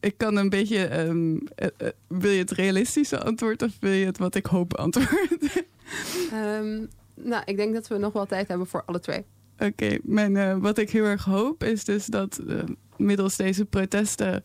[0.00, 0.84] ik kan een beetje.
[0.86, 4.74] ehm, eh, eh, wil je het realistische antwoord of wil je het wat ik hoop
[4.76, 5.64] antwoord?
[6.32, 9.24] Ehm, nou, ik denk dat we nog wel tijd hebben voor alle twee.
[9.58, 12.58] Oké, eh, wat ik heel erg hoop is dus dat eh,
[12.96, 14.42] middels deze protesten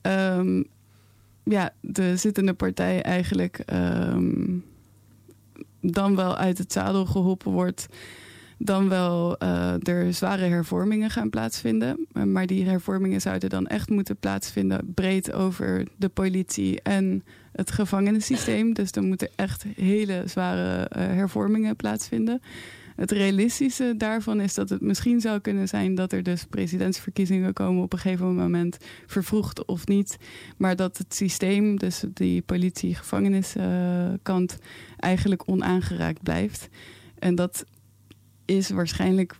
[0.00, 0.62] ehm,
[1.44, 4.58] ja, de zittende partij eigenlijk ehm,
[5.80, 7.86] dan wel uit het zadel geholpen wordt.
[8.58, 12.06] Dan wel eh, er zware hervormingen gaan plaatsvinden.
[12.12, 18.74] Maar die hervormingen zouden dan echt moeten plaatsvinden breed over de politie en het gevangenissysteem.
[18.74, 22.42] Dus dan moeten echt hele zware eh, hervormingen plaatsvinden.
[22.96, 27.82] Het realistische daarvan is dat het misschien zou kunnen zijn dat er dus presidentsverkiezingen komen
[27.82, 30.16] op een gegeven moment, vervroegd of niet.
[30.56, 34.58] Maar dat het systeem, dus die politie-gevangeniskant,
[34.96, 36.68] eigenlijk onaangeraakt blijft.
[37.18, 37.64] En dat
[38.44, 39.38] is waarschijnlijk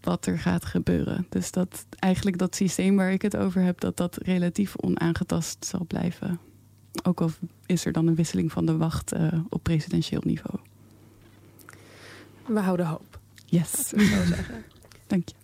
[0.00, 1.26] wat er gaat gebeuren.
[1.28, 5.84] Dus dat eigenlijk dat systeem waar ik het over heb, dat dat relatief onaangetast zal
[5.86, 6.49] blijven.
[7.02, 7.30] Ook al
[7.66, 10.58] is er dan een wisseling van de wacht eh, op presidentieel niveau.
[12.46, 14.64] We houden hoop, Yes, zou ik zeggen.
[15.06, 15.34] dank je.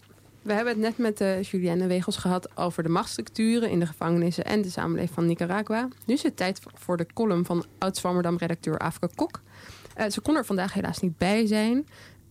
[0.43, 4.45] We hebben het net met de Julienne Wegels gehad over de machtsstructuren in de gevangenissen
[4.45, 5.89] en de samenleving van Nicaragua.
[6.05, 9.41] Nu is het tijd voor de column van oud-Zwammerdam-redacteur Afke Kok.
[9.95, 11.87] Eh, ze kon er vandaag helaas niet bij zijn,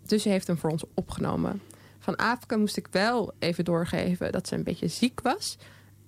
[0.05, 1.61] dus ze heeft hem voor ons opgenomen.
[1.99, 5.57] Van Afke moest ik wel even doorgeven dat ze een beetje ziek was.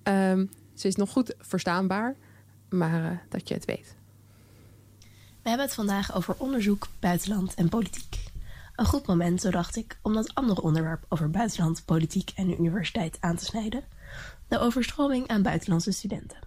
[0.02, 2.16] Ehm, ze is nog goed verstaanbaar,
[2.68, 3.96] maar eh, dat je het weet.
[5.42, 8.26] We hebben het vandaag over onderzoek, buitenland en politiek.
[8.76, 12.56] Een goed moment, zo dacht ik, om dat andere onderwerp over buitenland, politiek en de
[12.56, 13.84] universiteit aan te snijden:
[14.48, 16.38] de overstroming aan buitenlandse studenten.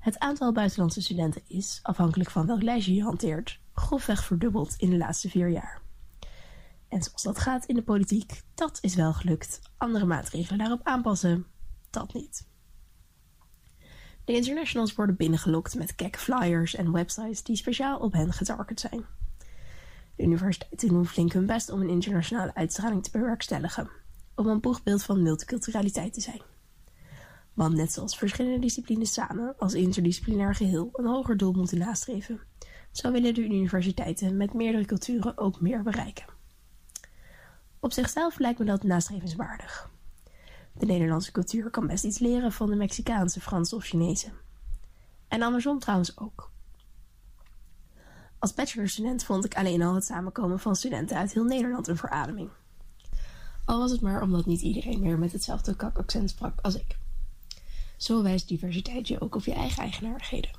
[0.00, 4.96] Het aantal buitenlandse studenten is, afhankelijk van welk lijstje je hanteert, grofweg verdubbeld in de
[4.96, 5.80] laatste vier jaar.
[6.88, 9.60] En zoals dat gaat in de politiek, dat is wel gelukt.
[9.76, 11.46] Andere maatregelen daarop aanpassen,
[11.90, 12.46] dat niet.
[14.26, 19.04] De internationals worden binnengelokt met gekke flyers en websites die speciaal op hen getarget zijn.
[20.16, 23.90] De universiteiten doen flink hun best om een internationale uitstraling te bewerkstelligen,
[24.34, 26.40] om een boegbeeld van multiculturaliteit te zijn.
[27.54, 32.40] Want net zoals verschillende disciplines samen als interdisciplinair geheel een hoger doel moeten nastreven,
[32.92, 36.26] zo willen de universiteiten met meerdere culturen ook meer bereiken.
[37.80, 39.90] Op zichzelf lijkt me dat nastrevenswaardig.
[40.78, 44.30] De Nederlandse cultuur kan best iets leren van de Mexicaanse, Franse of Chinese.
[45.28, 46.50] En andersom trouwens ook.
[48.38, 52.50] Als bachelorstudent vond ik alleen al het samenkomen van studenten uit heel Nederland een verademing.
[53.64, 56.98] Al was het maar omdat niet iedereen meer met hetzelfde kakaccent sprak als ik.
[57.96, 60.50] Zo wijst diversiteit je ook op je eigen eigenaardigheden.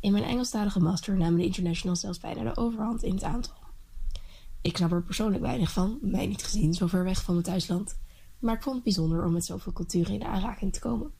[0.00, 3.54] In mijn Engelstalige master namen de internationals zelfs bijna de overhand in het aantal.
[4.60, 7.96] Ik snap er persoonlijk weinig van, mij niet gezien, zo ver weg van mijn thuisland.
[8.42, 11.10] Maar ik vond het bijzonder om met zoveel culturen in aanraking te komen.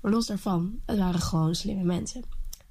[0.00, 2.22] Maar los daarvan, het waren gewoon slimme mensen.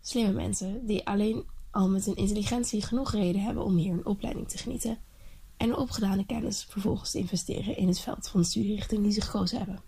[0.02, 4.50] Slimme mensen die alleen al met hun intelligentie genoeg reden hebben om hier een opleiding
[4.50, 4.98] te genieten
[5.58, 9.22] en hun opgedane kennis vervolgens te investeren in het veld van de studierichting die ze
[9.22, 9.82] gekozen hebben.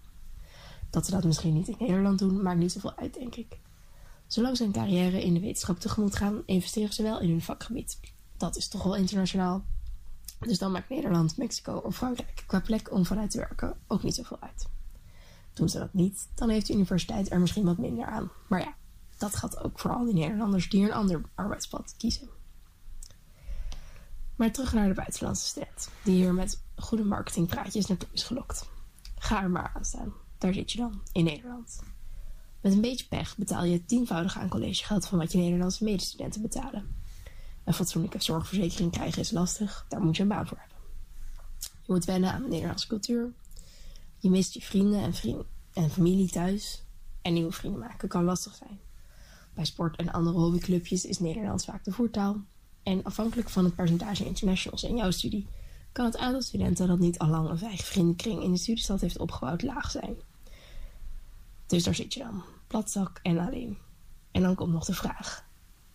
[0.90, 3.60] Dat ze dat misschien niet in Nederland doen, maakt niet zoveel uit, denk ik.
[4.28, 8.00] Zolang ze een carrière in de wetenschap tegemoet gaan, investeren ze wel in hun vakgebied.
[8.38, 9.64] Dat is toch wel internationaal.
[10.48, 14.16] Dus dan maakt Nederland, Mexico of Frankrijk qua plek om vanuit te werken ook niet
[14.16, 14.68] zoveel uit.
[15.54, 18.32] Doen ze dat niet, dan heeft de universiteit er misschien wat minder aan.
[18.48, 18.74] Maar ja,
[19.18, 22.30] dat gaat ook voor al die Nederlanders die een ander arbeidspad kiezen.
[24.36, 28.70] Maar terug naar de buitenlandse student, die hier met goede marketingpraatjes naartoe is gelokt.
[29.18, 30.14] Ga er maar aan staan.
[30.38, 31.80] Daar zit je dan, in Nederland.
[32.62, 36.42] Met een beetje pech betaal je het tienvoudige aan collegegeld van wat je Nederlandse medestudenten
[36.42, 37.01] betalen.
[37.72, 40.78] Een fatsoenlijke zorgverzekering krijgen is lastig, daar moet je een baan voor hebben.
[41.82, 43.34] Je moet wennen aan de Nederlandse cultuur.
[44.18, 46.84] Je mist je vrienden en, en familie thuis.
[47.22, 48.80] En nieuwe vrienden maken kan lastig zijn.
[49.54, 52.42] Bij sport en andere hobbyclubjes is Nederlands vaak de voertaal.
[52.84, 55.48] En afhankelijk van het percentage internationals in jouw studie,
[55.92, 59.18] kan het aantal studenten dat niet al lang een eigen vriendenkring in de studiestad heeft
[59.18, 60.16] opgebouwd laag zijn.
[61.68, 63.78] Dus daar zit je dan, platzak en alleen.
[64.32, 65.46] En dan komt nog de vraag: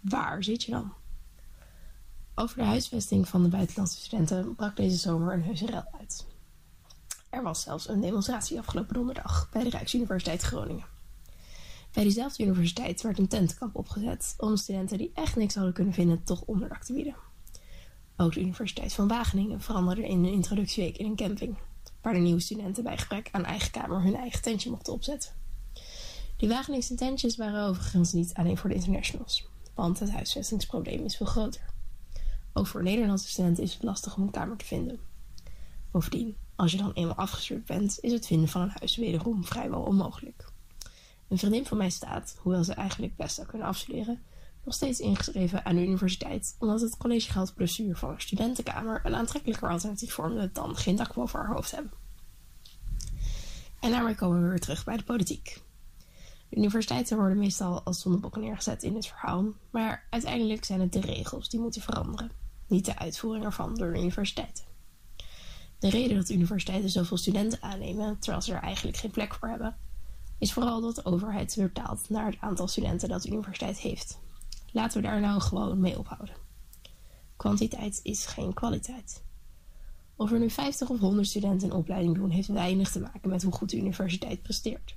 [0.01, 0.93] waar zit je dan?
[2.39, 6.27] Over de huisvesting van de buitenlandse studenten brak deze zomer een heuse rel uit.
[7.31, 10.85] Er was zelfs een demonstratie afgelopen donderdag bij de Rijksuniversiteit Groningen.
[11.93, 16.25] Bij diezelfde universiteit werd een tentkamp opgezet om studenten die echt niks hadden kunnen vinden
[16.25, 17.17] toch onderdak te bieden.
[18.17, 21.57] Ook de Universiteit van Wageningen veranderde in een introductieweek in een camping,
[22.03, 25.33] waar de nieuwe studenten bij gebrek aan eigen kamer hun eigen tentje mochten opzetten.
[26.37, 31.27] Die Wageningse tentjes waren overigens niet alleen voor de internationals, want het huisvestingsprobleem is veel
[31.27, 31.75] groter.
[32.57, 35.01] Ook voor Nederlandse studenten is het lastig om een kamer te vinden.
[35.91, 39.81] Bovendien, als je dan eenmaal afgestuurd bent, is het vinden van een huis wederom vrijwel
[39.81, 40.49] onmogelijk.
[41.29, 44.23] Een vriendin van mij staat, hoewel ze eigenlijk best zou kunnen afstuderen,
[44.65, 49.71] nog steeds ingeschreven aan de universiteit, omdat het collegegeld plus van een studentenkamer een aantrekkelijker
[49.71, 51.93] alternatief vormde dan geen dak boven haar hoofd hebben.
[53.81, 55.63] En daarmee komen we weer terug bij de politiek.
[56.51, 61.49] Universiteiten worden meestal als zondebokken neergezet in het verhaal, maar uiteindelijk zijn het de regels
[61.49, 62.31] die moeten veranderen,
[62.67, 64.65] niet de uitvoering ervan door de universiteiten.
[65.79, 69.77] De reden dat universiteiten zoveel studenten aannemen, terwijl ze er eigenlijk geen plek voor hebben,
[70.39, 74.19] is vooral dat de overheid vertaalt naar het aantal studenten dat de universiteit heeft.
[74.73, 76.35] Laten we daar nou gewoon mee ophouden.
[77.37, 79.23] Kwantiteit is geen kwaliteit.
[80.17, 83.43] Of er nu 50 of 100 studenten een opleiding doen, heeft weinig te maken met
[83.43, 84.95] hoe goed de universiteit presteert.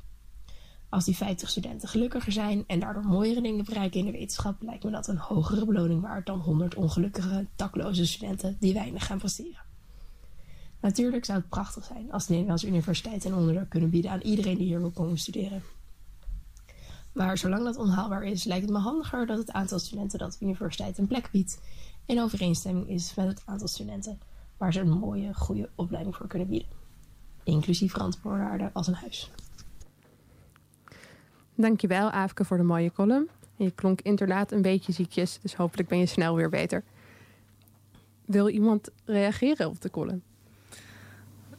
[0.89, 4.83] Als die 50 studenten gelukkiger zijn en daardoor mooiere dingen bereiken in de wetenschap, lijkt
[4.83, 9.67] me dat een hogere beloning waard dan 100 ongelukkige, dakloze studenten die weinig gaan presteren.
[10.79, 14.57] Natuurlijk zou het prachtig zijn als de Nederlandse universiteit een onderdak kunnen bieden aan iedereen
[14.57, 15.63] die hier wil komen studeren.
[17.11, 20.45] Maar zolang dat onhaalbaar is, lijkt het me handiger dat het aantal studenten dat de
[20.45, 21.59] universiteit een plek biedt
[22.05, 24.19] in overeenstemming is met het aantal studenten
[24.57, 26.69] waar ze een mooie, goede opleiding voor kunnen bieden.
[27.43, 29.31] Inclusief randvoorwaarden als een huis.
[31.61, 33.29] Dankjewel, Aafke, voor de mooie column.
[33.55, 36.83] je klonk inderdaad een beetje ziekjes, dus hopelijk ben je snel weer beter.
[38.25, 40.21] Wil iemand reageren op de column?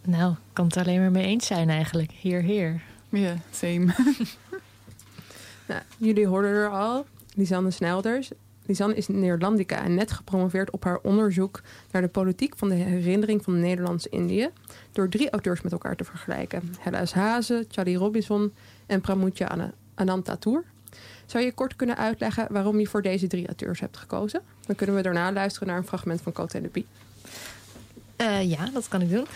[0.03, 2.11] Nou, ik kan het alleen maar mee eens zijn eigenlijk.
[2.11, 2.83] Heer, heer.
[3.09, 3.87] Ja, same.
[5.69, 8.31] nou, jullie hoorden er al, Lisanne Snelders.
[8.67, 13.43] Lisanne is Nederlandica en net gepromoveerd op haar onderzoek naar de politiek van de herinnering
[13.45, 14.51] van Nederlands-Indië.
[14.93, 18.53] Door drie auteurs met elkaar te vergelijken: Hella Hazen, Charlie Robinson
[18.87, 20.65] en Pramutja Anantatour.
[21.27, 24.41] Zou je kort kunnen uitleggen waarom je voor deze drie auteurs hebt gekozen?
[24.67, 26.85] Dan kunnen we daarna luisteren naar een fragment van Cote de
[28.21, 29.27] uh, ja, dat kan ik doen.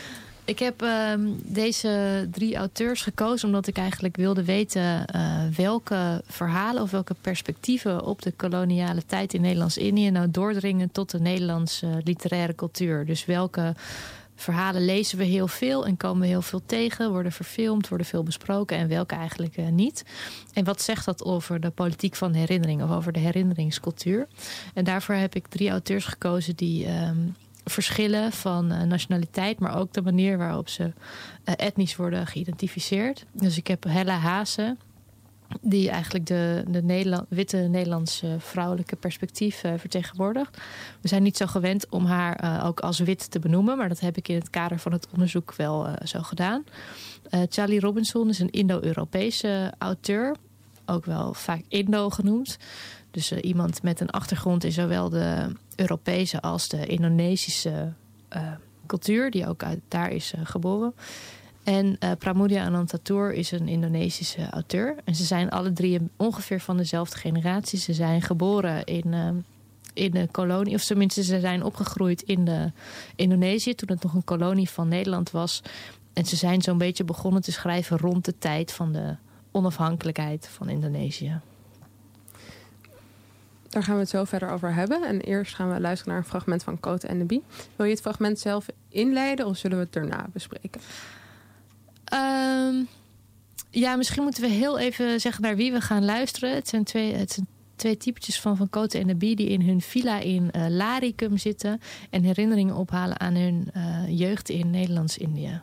[0.45, 6.83] Ik heb ehm, deze drie auteurs gekozen omdat ik eigenlijk wilde weten uh, welke verhalen
[6.83, 12.55] of welke perspectieven op de koloniale tijd in Nederlands-Indië nou doordringen tot de Nederlandse literaire
[12.55, 13.07] cultuur.
[13.07, 13.75] Dus welke
[14.35, 18.23] verhalen lezen we heel veel en komen we heel veel tegen, worden verfilmd, worden veel
[18.23, 20.05] besproken en welke eigenlijk uh, niet.
[20.53, 24.29] En wat zegt dat over de politiek van herinnering of over de herinneringscultuur?
[24.75, 29.93] En daarvoor heb ik drie auteurs gekozen die um, verschillen van uh, nationaliteit, maar ook
[29.93, 33.25] de manier waarop ze uh, etnisch worden geïdentificeerd.
[33.33, 34.77] Dus ik heb Hella Haase,
[35.61, 40.57] die eigenlijk de, de Nederland, witte Nederlandse vrouwelijke perspectief uh, vertegenwoordigt.
[41.01, 44.01] We zijn niet zo gewend om haar uh, ook als wit te benoemen, maar dat
[44.01, 46.65] heb ik in het kader van het onderzoek wel uh, zo gedaan.
[47.49, 50.37] Charlie Robinson is een Indo-Europese auteur,
[50.87, 52.57] ook wel vaak Indo genoemd.
[53.11, 57.93] Dus iemand met een achtergrond in zowel de Europese als de Indonesische
[58.87, 60.95] cultuur, die ook uit, daar is geboren.
[61.65, 64.97] En uh, Pramudia Anantatur is een Indonesische auteur.
[65.05, 67.79] En ze zijn alle drie ongeveer van dezelfde generatie.
[67.79, 69.29] Ze zijn geboren in, uh,
[69.93, 72.73] in de kolonie, of tenminste ze zijn opgegroeid in de
[73.17, 75.63] Indonesië toen het nog een kolonie van Nederland was.
[76.13, 79.17] En ze zijn zo'n beetje begonnen te schrijven rond de tijd van de
[79.51, 81.41] onafhankelijkheid van Indonesië.
[83.69, 85.03] Daar gaan we het zo verder over hebben.
[85.03, 87.27] En eerst gaan we luisteren naar een fragment van Cote en.
[87.27, 87.43] Wil
[87.77, 90.81] je het fragment zelf inleiden of zullen we het daarna bespreken?
[92.13, 92.89] Um,
[93.71, 96.55] ja, misschien moeten we heel even zeggen naar wie we gaan luisteren.
[96.55, 99.37] Het zijn twee, het zijn twee typetjes van Van Koten en de Bie...
[99.37, 101.81] die in hun villa in uh, Laricum zitten...
[102.11, 105.61] en herinneringen ophalen aan hun uh, jeugd in Nederlands-Indië.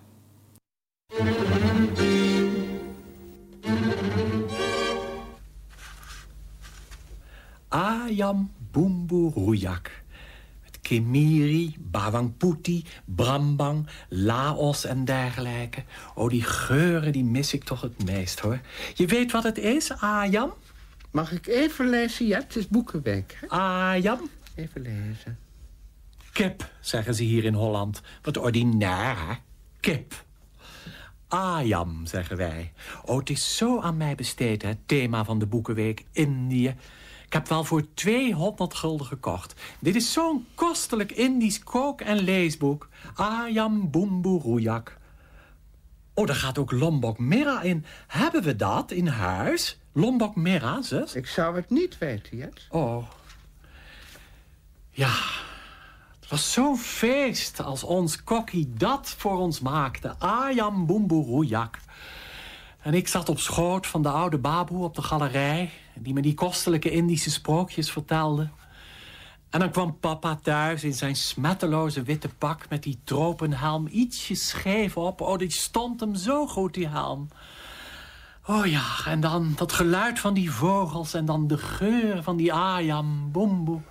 [7.67, 10.03] Ayam Bumbu Ruyak.
[10.91, 15.83] Kemiri, Bawangputi, Brambang, Laos en dergelijke.
[16.15, 18.59] Oh, die geuren die mis ik toch het meest, hoor.
[18.93, 20.53] Je weet wat het is, Ayam?
[21.11, 22.27] Mag ik even lezen?
[22.27, 23.37] Ja, het is Boekenweek.
[23.39, 23.47] Hè?
[23.47, 24.29] Ayam?
[24.55, 25.37] Even lezen.
[26.31, 28.01] Kip, zeggen ze hier in Holland.
[28.21, 29.33] Wat ordinair, hè?
[29.79, 30.25] Kip.
[31.27, 32.73] Ayam, zeggen wij.
[33.05, 34.67] Oh, het is zo aan mij besteed, hè?
[34.67, 36.75] Het thema van de Boekenweek, Indië.
[37.31, 39.61] Ik heb wel voor 200 gulden gekocht.
[39.79, 42.89] Dit is zo'n kostelijk Indisch kook- en leesboek.
[43.15, 44.97] Ayam Bumbu Rujak.
[46.13, 47.85] Oh, daar gaat ook Lombok Mera in.
[48.07, 49.79] Hebben we dat in huis?
[49.91, 51.15] Lombok Mera, zus?
[51.15, 52.67] Ik zou het niet weten, Jet.
[52.69, 53.03] Oh.
[54.89, 55.13] Ja,
[56.19, 60.15] het was zo'n feest als ons kokkie dat voor ons maakte.
[60.19, 61.79] Ayam Bumbu Rujak.
[62.81, 65.71] En ik zat op schoot van de oude baboe op de galerij...
[65.93, 68.49] die me die kostelijke Indische sprookjes vertelde.
[69.49, 72.69] En dan kwam papa thuis in zijn smetteloze witte pak...
[72.69, 75.21] met die tropenhelm ietsje scheef op.
[75.21, 77.27] Oh, die stond hem zo goed, die helm.
[78.45, 81.13] Oh ja, en dan dat geluid van die vogels...
[81.13, 83.81] en dan de geur van die ayam, boemboe.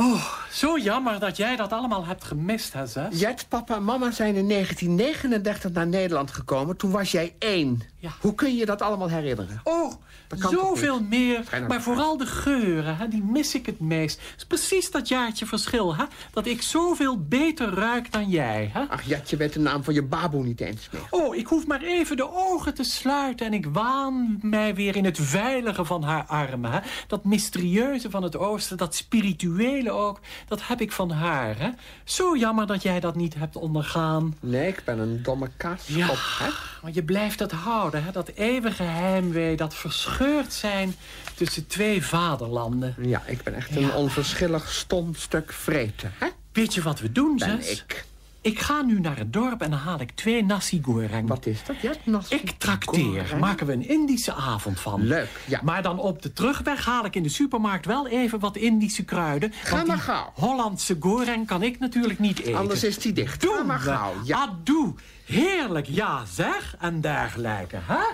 [0.00, 3.20] Oh, zo jammer dat jij dat allemaal hebt gemist, hè, zes?
[3.20, 6.76] Jet, papa en mama zijn in 1939 naar Nederland gekomen.
[6.76, 7.82] Toen was jij één.
[7.98, 8.10] Ja.
[8.20, 9.60] Hoe kun je dat allemaal herinneren?
[9.64, 9.92] Oh,
[10.36, 11.64] zoveel meer.
[11.68, 14.20] Maar vooral de geuren, hè, die mis ik het meest.
[14.20, 16.04] Het is precies dat jaartje verschil, hè?
[16.32, 18.80] Dat ik zoveel beter ruik dan jij, hè?
[18.88, 21.02] Ach, Jet, je weet de naam van je baboe niet eens meer.
[21.10, 23.46] Oh, ik hoef maar even de ogen te sluiten...
[23.46, 26.78] en ik waan mij weer in het veilige van haar armen, hè?
[27.06, 30.20] Dat mysterieuze van het oosten, dat spirituele ook...
[30.48, 31.70] dat heb ik van haar, hè?
[32.04, 34.36] Zo jammer dat jij dat niet hebt ondergaan.
[34.40, 36.06] Nee, ik ben een domme kaaskop, ja,
[36.38, 36.50] hè?
[36.82, 38.10] maar je blijft het houden, hè?
[38.12, 40.94] Dat eeuwige heimwee, dat verscheurd zijn
[41.34, 42.94] tussen twee vaderlanden.
[43.00, 43.94] Ja, ik ben echt een Ja.
[43.96, 46.26] onverschillig stom stuk vreten, hè?
[46.52, 47.70] Weet je wat we doen, Ben zes?
[47.82, 48.04] ik.
[48.48, 51.28] Ik ga nu naar het dorp en dan haal ik twee nasi goreng.
[51.28, 52.06] Wat is dat, Jet?
[52.06, 53.36] Nasi Ik trakteer.
[53.40, 55.06] Maken we een Indische avond van.
[55.06, 55.60] Leuk, ja.
[55.62, 59.52] Maar dan op de terugweg haal ik in de supermarkt wel even wat Indische kruiden.
[59.52, 60.32] Ga maar gauw.
[60.34, 62.54] Hollandse goreng kan ik natuurlijk niet eten.
[62.54, 63.40] Anders is die dicht.
[63.40, 64.38] Doen Ga maar gauw, ja.
[64.38, 64.94] Adoe.
[65.24, 66.76] Heerlijk, ja zeg.
[66.78, 68.04] En dergelijke, hè?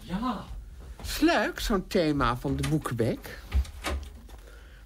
[0.00, 0.44] Ja.
[1.04, 3.38] is leuk, zo'n thema van de Boekenweek.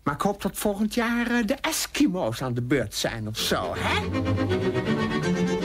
[0.09, 3.75] Maar ik hoop dat volgend jaar eh, de Eskimo's aan de beurt zijn of zo,
[3.77, 4.05] hè?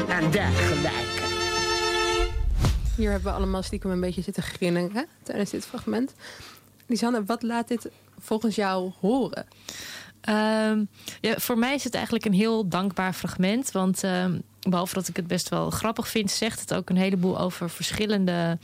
[0.08, 1.24] En dergelijke.
[2.96, 6.14] Hier hebben we allemaal stiekem een beetje zitten grinnen hè, tijdens dit fragment.
[6.86, 9.46] Lisanne, wat laat dit volgens jou horen?
[10.22, 10.86] Ehm,
[11.22, 13.72] ja, voor mij is het eigenlijk een heel dankbaar fragment.
[13.72, 14.40] Want ehm,
[14.70, 18.58] behalve dat ik het best wel grappig vind, zegt het ook een heleboel over verschillende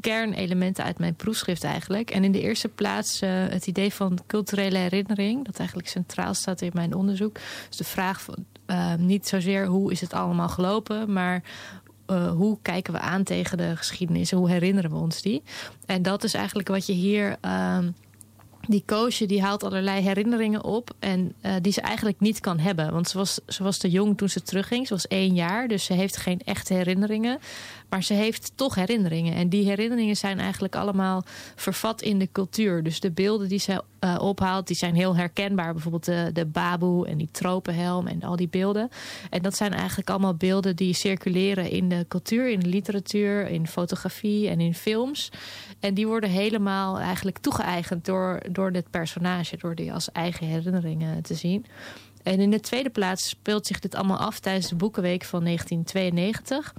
[0.00, 2.10] kernelementen uit mijn proefschrift eigenlijk.
[2.10, 6.60] En in de eerste plaats eh, het idee van culturele herinnering, dat eigenlijk centraal staat
[6.60, 7.36] in mijn onderzoek.
[7.68, 11.42] Dus de vraag van ehm, niet zozeer hoe is het allemaal gelopen, maar
[12.06, 15.42] eh, hoe kijken we aan tegen de geschiedenis en hoe herinneren we ons die?
[15.86, 17.36] En dat is eigenlijk wat je hier.
[17.40, 17.90] ehm,
[18.66, 20.90] die koosje die haalt allerlei herinneringen op.
[20.98, 22.92] En eh, die ze eigenlijk niet kan hebben.
[22.92, 24.86] Want ze was, ze was te jong toen ze terugging.
[24.86, 25.68] Ze was één jaar.
[25.68, 27.38] Dus ze heeft geen echte herinneringen.
[27.94, 29.34] Maar ze heeft toch herinneringen.
[29.34, 31.24] En die herinneringen zijn eigenlijk allemaal
[31.54, 32.82] vervat in de cultuur.
[32.82, 35.72] Dus de beelden die ze uh, ophaalt, die zijn heel herkenbaar.
[35.72, 38.88] Bijvoorbeeld de, de baboe en die tropenhelm en al die beelden.
[39.30, 43.66] En dat zijn eigenlijk allemaal beelden die circuleren in de cultuur, in de literatuur, in
[43.66, 45.30] fotografie en in films.
[45.80, 51.22] En die worden helemaal eigenlijk toegeëigend door, door dit personage, door die als eigen herinneringen
[51.22, 51.66] te zien.
[52.22, 56.74] En in de tweede plaats speelt zich dit allemaal af tijdens de Boekenweek van 1992.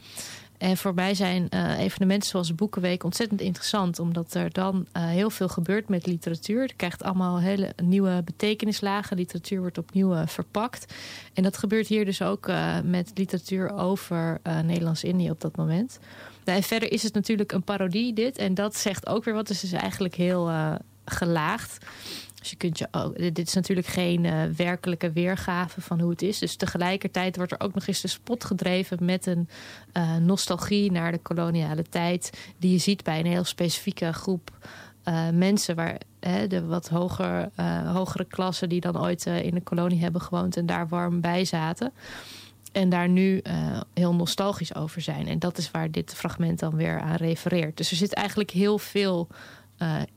[0.66, 4.00] En voor mij zijn uh, evenementen zoals Boekenweek ontzettend interessant.
[4.00, 6.62] Omdat er dan uh, heel veel gebeurt met literatuur.
[6.62, 9.18] Je krijgt allemaal hele nieuwe betekenislagen.
[9.18, 10.94] Literatuur wordt opnieuw uh, verpakt.
[11.34, 12.52] En dat gebeurt hier dus ook
[12.84, 16.00] met literatuur over Nederlands-Indië op dat moment.
[16.44, 18.38] En verder is het natuurlijk een parodie dit.
[18.38, 19.48] En dat zegt ook weer wat.
[19.48, 20.52] Dus het is eigenlijk heel
[21.06, 21.86] gelaagd.
[22.50, 22.86] Dus
[23.34, 26.40] dit is natuurlijk geen uh, werkelijke weergave van hoe het is.
[26.40, 29.50] Dus tegelijkertijd wordt er ook nog eens de spot gedreven met een
[29.94, 32.52] uh, nostalgie naar de koloniale tijd.
[32.58, 34.52] Die je ziet bij een heel specifieke groep
[35.06, 35.98] uh, mensen, waar
[36.48, 37.50] de wat hoger,
[37.86, 41.94] hogere klassen die dan ooit in de kolonie hebben gewoond en daar warm bij zaten.
[42.72, 43.42] En daar nu
[43.94, 45.28] heel nostalgisch over zijn.
[45.28, 47.78] En dat is waar dit fragment dan weer aan refereert.
[47.78, 49.28] Dus er zit eigenlijk heel veel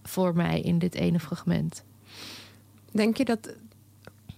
[0.03, 1.85] voor mij in dit ene fragment.
[2.93, 3.55] Denk je dat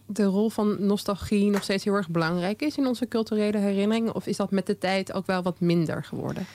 [0.07, 4.13] de rol van nostalgie nog steeds heel erg belangrijk is in onze culturele herinnering?
[4.13, 6.47] Of is dat met de tijd ook wel wat minder geworden?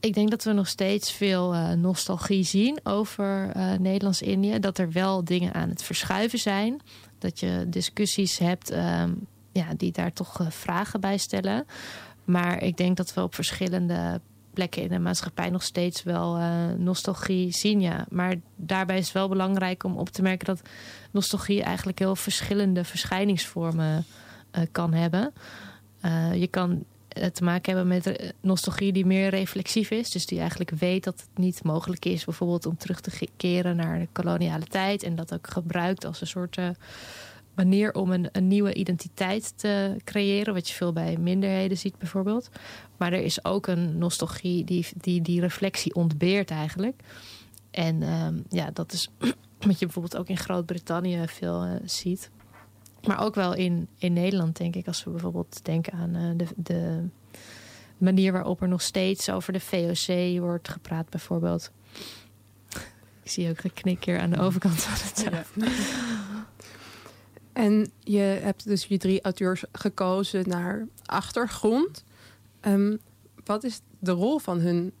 [0.00, 4.58] Ik denk dat we nog steeds veel uh, nostalgie zien over uh, Nederlands-Indië.
[4.58, 6.80] Dat er wel dingen aan het verschuiven zijn.
[7.18, 11.66] Dat je discussies hebt um, ja, die daar toch uh, vragen bij stellen.
[12.24, 14.20] Maar ik denk dat we op verschillende
[14.58, 17.80] plekken in de maatschappij nog steeds wel uh, nostalgie zien.
[17.80, 18.06] Ja.
[18.10, 20.62] Maar daarbij is het wel belangrijk om op te merken dat
[21.10, 24.04] nostalgie eigenlijk heel verschillende verschijningsvormen
[24.52, 25.32] uh, kan hebben.
[26.04, 26.84] Uh, je kan
[27.32, 30.10] te maken hebben met nostalgie die meer reflexief is.
[30.10, 33.98] Dus die eigenlijk weet dat het niet mogelijk is bijvoorbeeld om terug te keren naar
[33.98, 35.02] de koloniale tijd.
[35.02, 36.58] En dat ook gebruikt als een soort
[37.58, 40.54] manier om een, een, nieuwe identiteit te creëren.
[40.54, 42.50] Wat je veel bij minderheden ziet bijvoorbeeld.
[42.96, 47.02] Maar er is ook een nostalgie die die, die reflectie ontbeert eigenlijk.
[47.70, 49.08] En um, ja, dat is
[49.66, 52.30] wat je bijvoorbeeld ook in Groot-Brittannië veel uh, ziet.
[53.06, 54.86] Maar ook wel in, in Nederland, denk ik.
[54.86, 57.04] Als we bijvoorbeeld denken aan uh, de, de
[57.98, 61.70] manier waarop er nog steeds over de VOC wordt gepraat, bijvoorbeeld.
[63.22, 65.62] Ik zie ook geknik hier aan de overkant van het tafel.
[67.58, 72.04] En je hebt dus je drie auteurs gekozen naar achtergrond.
[72.60, 72.98] Um,
[73.44, 74.92] wat is de rol van hun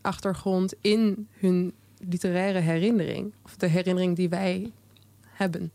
[0.00, 1.72] achtergrond in hun
[2.08, 3.32] literaire herinnering?
[3.44, 4.72] Of de herinnering die wij
[5.26, 5.72] hebben?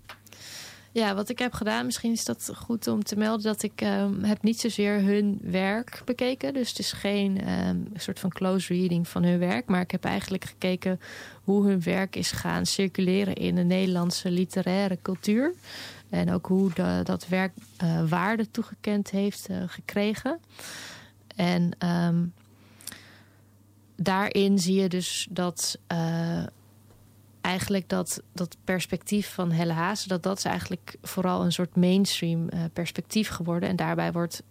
[0.91, 3.43] Ja, wat ik heb gedaan, misschien is dat goed om te melden...
[3.43, 6.53] dat ik um, heb niet zozeer hun werk bekeken.
[6.53, 9.65] Dus het is geen um, soort van close reading van hun werk.
[9.65, 10.99] Maar ik heb eigenlijk gekeken
[11.43, 13.35] hoe hun werk is gaan circuleren...
[13.35, 15.53] in de Nederlandse literaire cultuur.
[16.15, 16.71] En ook hoe
[17.03, 17.53] dat werk
[17.83, 20.39] uh, waarde toegekend heeft uh, gekregen.
[21.35, 22.33] En um,
[23.95, 26.43] daarin zie je dus dat uh,
[27.41, 30.07] eigenlijk dat, dat perspectief van Helle Haase...
[30.07, 33.69] dat dat is eigenlijk vooral een soort mainstream perspectief geworden.
[33.69, 34.43] En daarbij wordt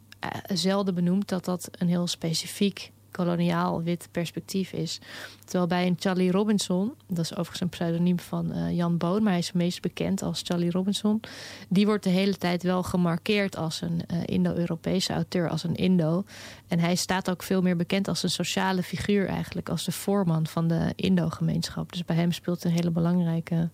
[0.46, 5.00] zelden benoemd dat dat een heel specifiek koloniaal wit perspectief is.
[5.44, 9.32] Terwijl bij een Charlie Robinson, dat is overigens een pseudoniem van uh, Jan Boon, maar
[9.32, 11.20] hij is meest bekend als Charlie Robinson.
[11.68, 16.24] Die wordt de hele tijd wel gemarkeerd als een uh, Indo-Europese auteur, als een Indo.
[16.68, 20.46] En hij staat ook veel meer bekend als een sociale figuur eigenlijk, als de voorman
[20.46, 21.92] van de Indo-gemeenschap.
[21.92, 23.70] Dus bij hem speelt een hele belangrijke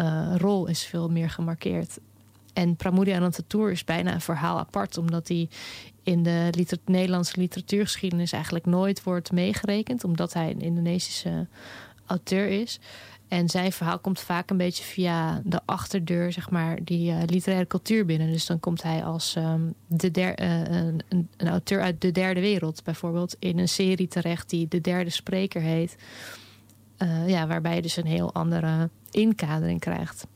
[0.00, 1.98] uh, rol, is veel meer gemarkeerd.
[2.52, 5.48] En Pramoudi Anantatour is bijna een verhaal apart, omdat hij
[6.04, 11.46] in de liter Nederlandse literatuurgeschiedenis eigenlijk nooit wordt meegerekend, omdat hij een Indonesische
[12.06, 12.80] auteur is.
[13.28, 17.66] En zijn verhaal komt vaak een beetje via de achterdeur, zeg maar, die uh, literaire
[17.66, 18.32] cultuur binnen.
[18.32, 22.40] Dus dan komt hij als um, de der, uh, een, een, auteur uit de derde
[22.40, 25.96] wereld, bijvoorbeeld, in een serie terecht die De Derde Spreker heet.
[26.98, 30.26] Uh, ja, waarbij je dus een heel andere inkadering krijgt.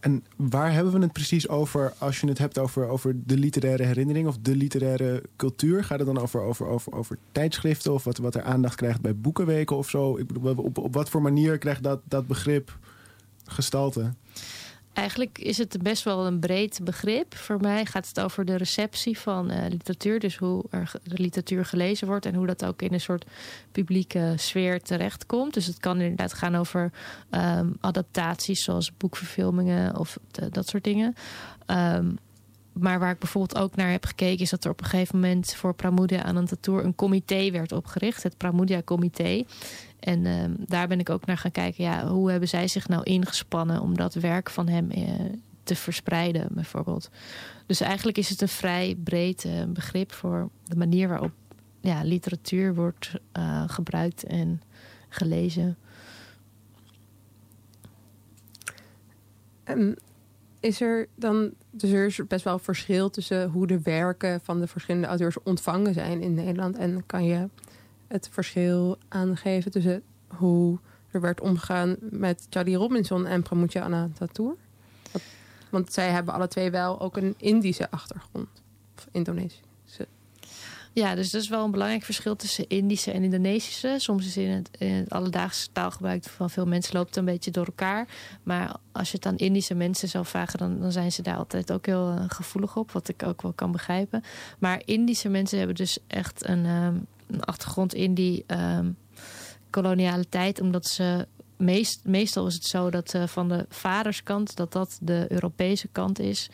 [0.00, 3.84] En waar hebben we het precies over als je het hebt over, over de literaire
[3.84, 5.84] herinnering of de literaire cultuur?
[5.84, 9.16] Gaat het dan over, over, over, over tijdschriften of wat, wat er aandacht krijgt bij
[9.16, 10.16] boekenweken of zo?
[10.16, 12.78] Ik bedoel, op, op wat voor manier krijgt dat, dat begrip
[13.44, 14.12] gestalte?
[14.92, 17.36] Eigenlijk is het best wel een breed begrip.
[17.36, 20.20] Voor mij gaat het over de receptie van uh, literatuur.
[20.20, 22.26] Dus hoe er literatuur gelezen wordt.
[22.26, 23.24] En hoe dat ook in een soort
[23.72, 25.54] publieke sfeer terechtkomt.
[25.54, 26.92] Dus het kan inderdaad gaan over
[27.30, 30.18] um, adaptaties zoals boekverfilmingen of
[30.50, 31.14] dat soort dingen.
[31.66, 32.18] Um,
[32.72, 35.54] maar waar ik bijvoorbeeld ook naar heb gekeken, is dat er op een gegeven moment
[35.54, 39.44] voor Pramudia Anantatour een comité werd opgericht, het Pramudia Comité.
[40.00, 43.02] En ehm, daar ben ik ook naar gaan kijken, ja, hoe hebben zij zich nou
[43.02, 45.02] ingespannen om dat werk van hem eh,
[45.62, 47.10] te verspreiden, bijvoorbeeld.
[47.66, 51.32] Dus eigenlijk is het een vrij breed eh, begrip voor de manier waarop
[51.80, 54.62] ja, literatuur wordt uh, gebruikt en
[55.08, 55.76] gelezen.
[59.64, 59.96] Um,
[60.60, 64.66] is er dan, dus er is best wel verschil tussen hoe de werken van de
[64.66, 66.76] verschillende auteurs ontvangen zijn in Nederland.
[66.76, 67.48] En kan je
[68.06, 70.78] het verschil aangeven tussen hoe
[71.10, 74.56] er werd omgegaan met Charlie Robinson en Pramucha Anantatour?
[75.70, 78.48] Want zij hebben alle twee wel ook een Indische achtergrond.
[78.96, 79.69] Of Indonesisch.
[80.92, 83.94] Ja, dus dat is wel een belangrijk verschil tussen Indische en Indonesische.
[83.98, 87.50] Soms is in het, in het alledaagse taalgebruik van veel mensen loopt het een beetje
[87.50, 88.08] door elkaar.
[88.42, 91.72] Maar als je het aan Indische mensen zou vragen, dan, dan zijn ze daar altijd
[91.72, 92.92] ook heel uh, gevoelig op.
[92.92, 94.22] Wat ik ook wel kan begrijpen.
[94.58, 98.96] Maar Indische mensen hebben dus echt een, um, een achtergrond in die um,
[99.70, 100.60] koloniale tijd.
[100.60, 101.26] Omdat ze
[101.56, 106.18] meest, meestal is het zo dat uh, van de vaderskant dat dat de Europese kant
[106.18, 106.50] is.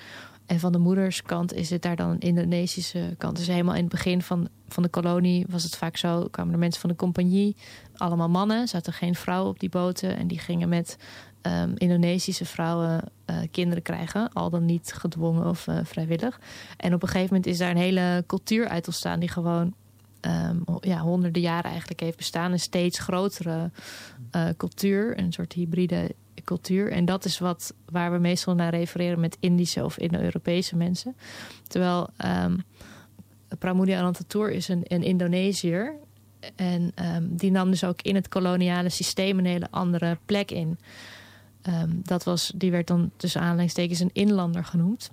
[0.47, 3.37] En van de moederskant is het daar dan een Indonesische kant.
[3.37, 6.29] Dus helemaal in het begin van, van de kolonie was het vaak zo.
[6.31, 7.57] kwamen er mensen van de compagnie,
[7.97, 8.69] allemaal mannen.
[8.69, 10.17] Zaten geen vrouwen op die boten.
[10.17, 10.97] En die gingen met
[11.43, 14.33] um, Indonesische vrouwen uh, kinderen krijgen.
[14.33, 16.41] Al dan niet gedwongen of uh, vrijwillig.
[16.77, 19.21] En op een gegeven moment is daar een hele cultuur uit ontstaan...
[19.21, 19.75] die gewoon
[20.21, 22.53] um, ja, honderden jaren eigenlijk heeft bestaan.
[22.53, 23.71] Een steeds grotere
[24.37, 25.19] uh, cultuur.
[25.19, 26.15] Een soort hybride
[26.47, 26.93] cultuur.
[26.93, 31.17] En dat is wat, waar we meestal naar refereren met Indische of Indo-Europese mensen.
[31.69, 32.09] Terwijl
[32.45, 32.65] um,
[33.59, 35.95] Pramudia Anantatour is een, een Indonesiër.
[36.57, 40.79] En um, die nam dus ook in het koloniale systeem een hele andere plek in.
[41.69, 45.11] Um, dat was, die werd dan tussen aanleidingstekens een inlander genoemd.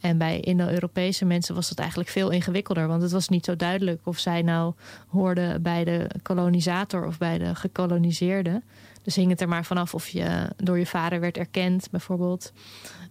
[0.00, 2.86] En bij Indo-Europese mensen was dat eigenlijk veel ingewikkelder.
[2.86, 4.74] Want het was niet zo duidelijk of zij nou
[5.08, 8.62] hoorden bij de kolonisator of bij de gekoloniseerde.
[9.06, 12.52] Dus hing het er maar vanaf of je door je vader werd erkend, bijvoorbeeld.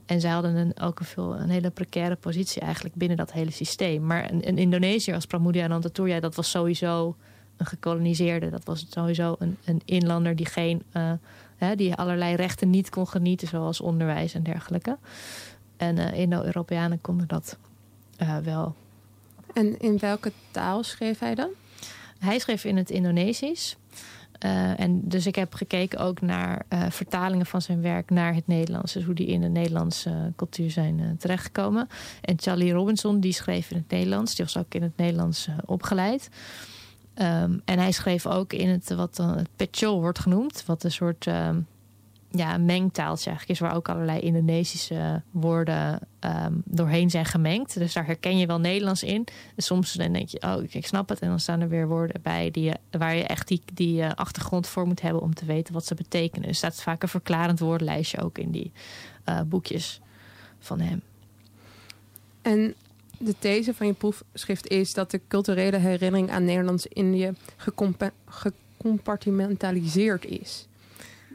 [0.06, 3.52] En zij hadden een, ook een, veel, een hele precaire positie eigenlijk binnen dat hele
[3.52, 4.06] systeem.
[4.06, 7.16] Maar een, een Indonesiër als Pramudia Anantatour, ja, dat was sowieso
[7.58, 8.50] een gekoloniseerde.
[8.50, 11.12] Dat was sowieso een, een inlander die, geen, uh,
[11.56, 14.98] hè, die allerlei rechten niet kon genieten, zoals onderwijs en dergelijke.
[15.78, 17.58] En uh, Indo-Europeanen konden dat
[18.22, 18.76] uh, wel.
[19.54, 21.50] En in welke taal schreef hij dan?
[22.20, 23.78] Hij schreef in het Indonesisch.
[24.46, 28.48] Uh, en dus ik heb gekeken ook naar uh, vertalingen van zijn werk naar het
[28.48, 28.94] Nederlands.
[28.94, 31.88] Dus hoe die in de Nederlandse cultuur zijn terechtgekomen.
[32.22, 34.36] En Charlie Robinson, die schreef in het Nederlands.
[34.36, 36.30] Die was ook in het Nederlands opgeleid.
[37.18, 40.64] Um, en hij schreef ook in het wat dan het Pechol wordt genoemd.
[40.66, 41.68] Wat een soort um,
[42.32, 43.68] ja, mengtaaltje eigenlijk is...
[43.68, 47.74] waar ook allerlei Indonesische woorden um, doorheen zijn gemengd.
[47.74, 49.28] Dus daar herken je wel Nederlands in.
[49.56, 51.20] En soms dan denk je, oh, ik snap het.
[51.20, 54.68] En dan staan er weer woorden bij die, waar je echt die, die uh, achtergrond
[54.68, 55.22] voor moet hebben...
[55.22, 56.48] om te weten wat ze betekenen.
[56.48, 58.72] Er staat vaak een verklarend woordenlijstje ook in die
[59.30, 60.02] uh, boekjes
[60.60, 61.02] van hem.
[62.42, 62.76] En
[63.18, 67.34] de these van je proefschrift is dat de culturele herinnering aan Nederlands-Indië
[68.28, 70.68] gecompartimentaliseerd is.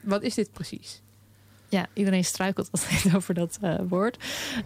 [0.00, 1.02] Wat is dit precies?
[1.68, 4.24] Ja, iedereen struikelt altijd over dat uh, woord.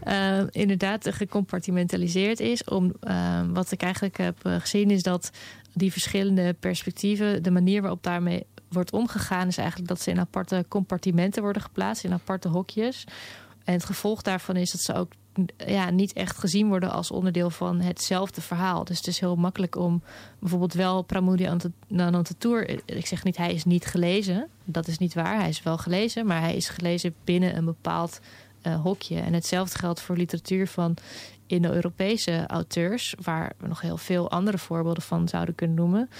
[0.08, 2.64] Uh, inderdaad, gecompartimentaliseerd is.
[2.64, 5.30] Om, uh, wat ik eigenlijk heb gezien is dat
[5.72, 7.42] die verschillende perspectieven...
[7.42, 9.48] de manier waarop daarmee wordt omgegaan...
[9.48, 12.04] is eigenlijk dat ze in aparte compartimenten worden geplaatst.
[12.04, 13.04] In aparte hokjes.
[13.64, 15.12] En het gevolg daarvan is dat ze ook
[15.56, 18.84] ja, niet echt gezien worden als onderdeel van hetzelfde verhaal.
[18.84, 20.02] Dus het is heel makkelijk om
[20.38, 21.50] bijvoorbeeld wel Pramoudi
[21.96, 22.70] Anantatour...
[22.86, 24.48] Ik zeg niet, hij is niet gelezen.
[24.64, 25.38] Dat is niet waar.
[25.38, 28.20] Hij is wel gelezen, maar hij is gelezen binnen een bepaald
[28.62, 29.20] uh, hokje.
[29.20, 30.96] En hetzelfde geldt voor literatuur van
[31.46, 33.14] Indo-Europese auteurs...
[33.22, 36.10] waar we nog heel veel andere voorbeelden van zouden kunnen noemen.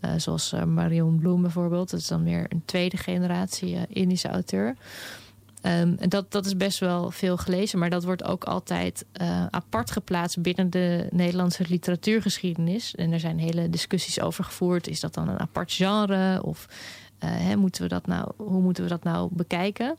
[0.00, 1.90] Uh, zoals uh, Marion Bloem bijvoorbeeld.
[1.90, 4.76] Dat is dan weer een tweede generatie Indische auteur...
[5.62, 9.90] Um, dat, dat is best wel veel gelezen, maar dat wordt ook altijd uh, apart
[9.90, 12.94] geplaatst binnen de Nederlandse literatuurgeschiedenis.
[12.94, 14.86] En er zijn hele discussies over gevoerd.
[14.86, 16.42] Is dat dan een apart genre?
[16.42, 16.66] Of
[17.24, 19.96] uh, hè, moeten we dat nou, hoe moeten we dat nou bekijken?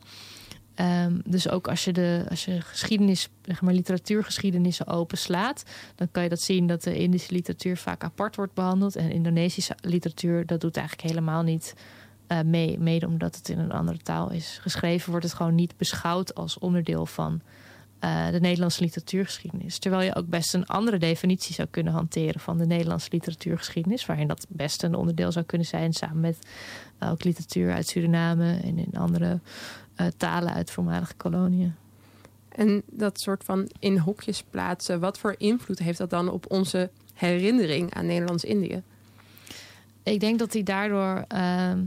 [0.75, 5.63] Um, dus ook als je de als je geschiedenis, zeg maar literatuurgeschiedenissen openslaat,
[5.95, 8.95] dan kan je dat zien dat de Indische literatuur vaak apart wordt behandeld.
[8.95, 11.73] En Indonesische literatuur, dat doet eigenlijk helemaal niet
[12.31, 12.79] uh, mee.
[12.79, 16.59] Mede omdat het in een andere taal is geschreven, wordt het gewoon niet beschouwd als
[16.59, 17.41] onderdeel van
[18.03, 19.79] uh, de Nederlandse literatuurgeschiedenis.
[19.79, 24.27] Terwijl je ook best een andere definitie zou kunnen hanteren van de Nederlandse literatuurgeschiedenis, waarin
[24.27, 26.37] dat best een onderdeel zou kunnen zijn, samen met
[26.99, 29.39] uh, ook literatuur uit Suriname en in andere
[30.17, 31.75] talen uit voormalige koloniën.
[32.49, 36.89] En dat soort van in hokjes plaatsen, wat voor invloed heeft dat dan op onze
[37.13, 38.81] herinnering aan Nederlands-Indië?
[40.03, 41.79] Ik denk dat die daardoor ehm,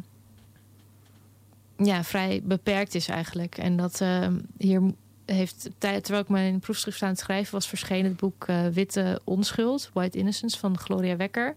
[1.76, 3.58] ja, vrij beperkt is eigenlijk.
[3.58, 4.82] En dat ehm, hier
[5.26, 9.90] heeft, terwijl ik mijn proefschrift aan het schrijven was, verschenen het boek uh, Witte Onschuld,
[9.92, 11.54] White Innocence van Gloria Wekker.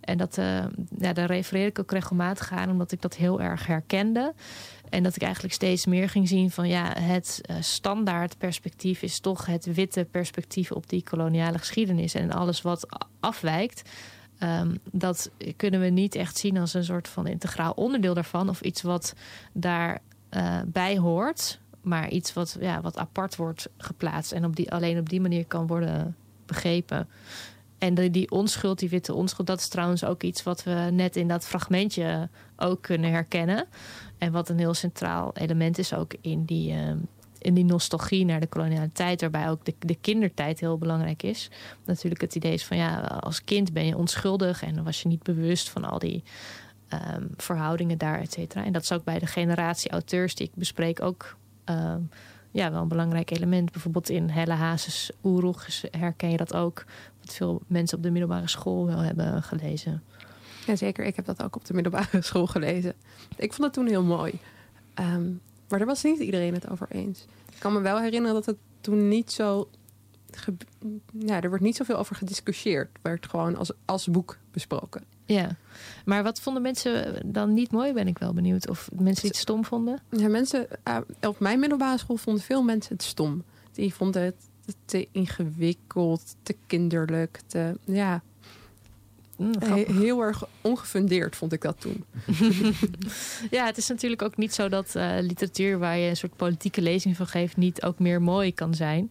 [0.00, 0.64] En dat, uh,
[0.98, 4.34] ja, daar refereer ik ook regelmatig aan, omdat ik dat heel erg herkende.
[4.90, 9.20] En dat ik eigenlijk steeds meer ging zien van ja, het uh, standaard perspectief is
[9.20, 12.14] toch het witte perspectief op die koloniale geschiedenis.
[12.14, 12.86] En alles wat
[13.20, 13.90] afwijkt,
[14.40, 18.48] um, dat kunnen we niet echt zien als een soort van integraal onderdeel daarvan.
[18.48, 19.14] Of iets wat
[19.52, 24.72] daarbij uh, bij hoort maar iets wat, ja, wat apart wordt geplaatst en op die,
[24.72, 26.16] alleen op die manier kan worden
[26.46, 27.08] begrepen.
[27.78, 31.16] En de, die onschuld, die witte onschuld, dat is trouwens ook iets wat we net
[31.16, 33.66] in dat fragmentje ook kunnen herkennen.
[34.18, 36.92] En wat een heel centraal element is ook in die, uh,
[37.44, 41.50] in die nostalgie naar de koloniale tijd, waarbij ook de, de kindertijd heel belangrijk is.
[41.84, 45.08] Natuurlijk het idee is van ja, als kind ben je onschuldig en dan was je
[45.08, 46.22] niet bewust van al die
[46.92, 48.64] um, verhoudingen daar, et cetera.
[48.64, 51.36] En dat is ook bij de generatie auteurs die ik bespreek ook
[51.70, 51.94] uh,
[52.50, 53.72] ja, wel een belangrijk element.
[53.72, 56.84] Bijvoorbeeld in Helle Hazes Oeroeg herken je dat ook.
[57.20, 60.02] Wat veel mensen op de middelbare school wel hebben gelezen.
[60.66, 62.94] Jazeker, ik heb dat ook op de middelbare school gelezen.
[63.36, 64.32] Ik vond het toen heel mooi.
[65.00, 67.24] Um, maar daar was niet iedereen het over eens.
[67.52, 69.68] Ik kan me wel herinneren dat het toen niet zo...
[71.18, 72.88] Ja, er wordt niet zoveel over gediscussieerd.
[72.92, 75.04] Het werd gewoon als, als boek besproken.
[75.24, 75.56] Ja,
[76.04, 78.68] maar wat vonden mensen dan niet mooi, ben ik wel benieuwd.
[78.68, 80.00] Of mensen het stom vonden?
[80.10, 83.44] Ja, mensen, uh, op mijn middelbare school vonden veel mensen het stom.
[83.72, 88.22] Die vonden het te ingewikkeld, te kinderlijk, te, ja...
[89.36, 89.52] Mm,
[89.86, 92.04] heel erg ongefundeerd vond ik dat toen.
[93.50, 96.82] ja, het is natuurlijk ook niet zo dat uh, literatuur waar je een soort politieke
[96.82, 99.10] lezing van geeft, niet ook meer mooi kan zijn.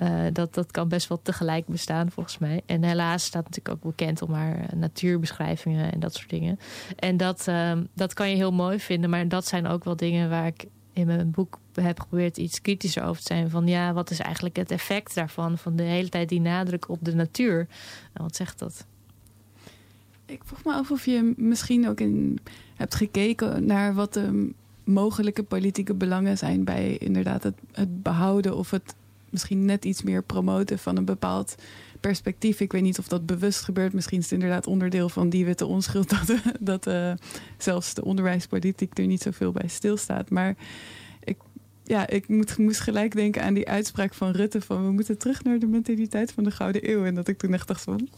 [0.00, 2.62] Uh, dat, dat kan best wel tegelijk bestaan, volgens mij.
[2.66, 6.58] En helaas staat natuurlijk ook bekend om haar natuurbeschrijvingen en dat soort dingen.
[6.96, 10.30] En dat, uh, dat kan je heel mooi vinden, maar dat zijn ook wel dingen
[10.30, 13.50] waar ik in mijn boek heb geprobeerd iets kritischer over te zijn.
[13.50, 15.58] Van ja, wat is eigenlijk het effect daarvan?
[15.58, 17.66] Van de hele tijd die nadruk op de natuur.
[18.12, 18.86] En wat zegt dat?
[20.30, 22.38] Ik vroeg me af of je misschien ook in
[22.74, 24.50] hebt gekeken naar wat de
[24.84, 28.94] mogelijke politieke belangen zijn bij inderdaad het, behouden of het
[29.30, 31.54] misschien net iets meer promoten van een bepaald
[32.00, 32.60] perspectief.
[32.60, 33.92] Ik weet niet of dat bewust gebeurt.
[33.92, 37.12] Misschien is het inderdaad onderdeel van die witte onschuld dat, dat uh,
[37.58, 40.30] zelfs de onderwijspolitiek er niet zoveel bij stilstaat.
[40.30, 40.56] Maar
[41.24, 41.36] ik,
[41.84, 45.44] ja, ik moet, moest gelijk denken aan die uitspraak van Rutte van we moeten terug
[45.44, 47.04] naar de mentaliteit van de Gouden Eeuw.
[47.04, 48.08] En dat ik toen echt dacht van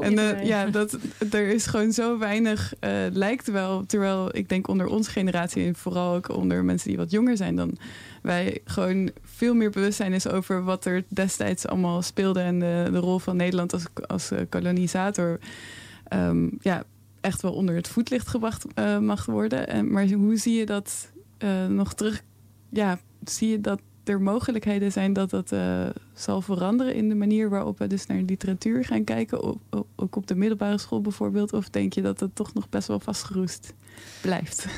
[0.00, 0.98] en uh, ja, dat,
[1.30, 5.76] er is gewoon zo weinig, uh, lijkt wel, terwijl ik denk onder onze generatie en
[5.76, 7.76] vooral ook onder mensen die wat jonger zijn dan
[8.22, 12.98] wij, gewoon veel meer bewustzijn is over wat er destijds allemaal speelde en de, de
[12.98, 15.38] rol van Nederland als, als uh, kolonisator.
[16.14, 16.84] Um, ja,
[17.20, 18.64] echt wel onder het voetlicht gebracht
[19.00, 19.68] mag worden.
[19.68, 21.12] En, maar hoe zie je dat
[21.68, 22.22] nog terug?
[22.70, 27.50] Ja, zie je dat er mogelijkheden zijn dat dat uh, zal veranderen in de manier
[27.50, 29.58] waarop we dus naar literatuur gaan kijken,
[29.96, 31.52] ook op de middelbare school bijvoorbeeld?
[31.52, 33.72] Of denk je dat het toch nog best wel vastgeroest
[34.20, 34.66] blijft?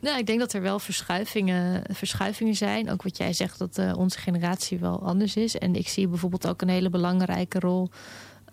[0.00, 2.90] Nou, ik denk dat er wel verschuivingen, verschuivingen zijn.
[2.90, 5.58] Ook wat jij zegt, dat uh, onze generatie wel anders is.
[5.58, 7.90] En ik zie bijvoorbeeld ook een hele belangrijke rol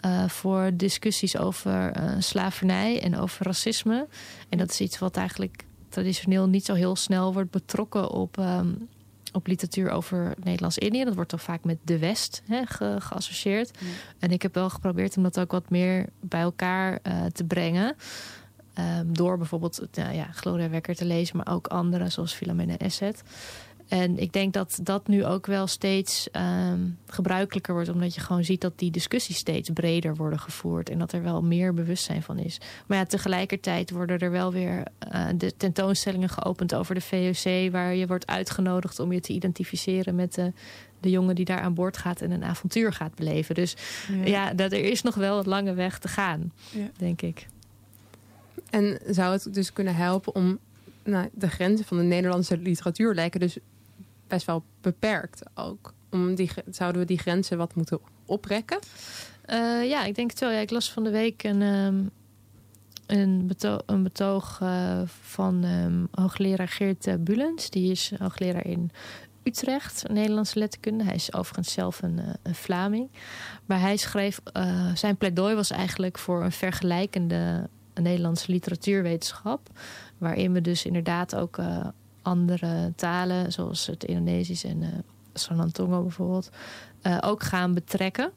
[0.06, 4.08] uh, voor discussies over slavernij en over racisme.
[4.50, 8.88] En dat is iets wat eigenlijk traditioneel niet zo heel snel wordt betrokken op, um,
[9.32, 11.04] op literatuur over Nederlands-Indië.
[11.04, 13.72] Dat wordt toch vaak met de West hè, ge geassocieerd.
[13.80, 13.88] Ja.
[14.20, 17.96] En ik heb wel geprobeerd om dat ook wat meer bij elkaar uh, te brengen.
[19.00, 23.24] Um, door bijvoorbeeld nou ja, Gloria Wekker te lezen, maar ook anderen zoals Philomena Esset.
[23.92, 26.28] En ik denk dat dat nu ook wel steeds
[26.72, 31.00] um, gebruikelijker wordt, omdat je gewoon ziet dat die discussies steeds breder worden gevoerd en
[31.00, 32.58] dat er wel meer bewustzijn van is.
[32.88, 34.84] Maar ja, tegelijkertijd worden er wel weer
[35.14, 40.16] uh, de tentoonstellingen geopend over de VOC, waar je wordt uitgenodigd om je te identificeren
[40.16, 40.54] met de,
[41.00, 43.56] de jongen die daar aan boord gaat en een avontuur gaat beleven.
[43.56, 43.76] Dus
[44.08, 46.90] ja, ja dat, er is nog wel een lange weg te gaan, ja.
[46.98, 47.48] denk ik.
[48.70, 50.60] En zou het dus kunnen helpen om
[51.04, 53.58] nou, de grenzen van de Nederlandse literatuur lijken dus
[54.32, 55.94] best wel beperkt ook.
[56.10, 58.80] Om die, zouden we die grenzen wat moeten oprekken?
[59.50, 60.52] Uh, ja, ik denk het wel.
[60.52, 62.10] Ja, ik las van de week een, um,
[63.06, 67.70] een, betoog, een betoog uh, van um, hoogleraar Geert uh, Bulens.
[67.70, 68.92] Die is hoogleraar in
[69.44, 71.04] Utrecht, Nederlandse letterkunde.
[71.04, 73.10] Hij is overigens zelf een, een Vlaming.
[73.66, 74.40] Maar hij schreef,
[74.94, 79.70] zijn pleidooi was eigenlijk voor een vergelijkende Nederlandse literatuurwetenschap.
[80.18, 81.58] Waarin we dus inderdaad ook
[82.22, 84.88] andere talen, zoals het Indonesisch en uh,
[85.34, 86.50] Sanantongo bijvoorbeeld,
[87.04, 88.32] uh, ook gaan betrekken.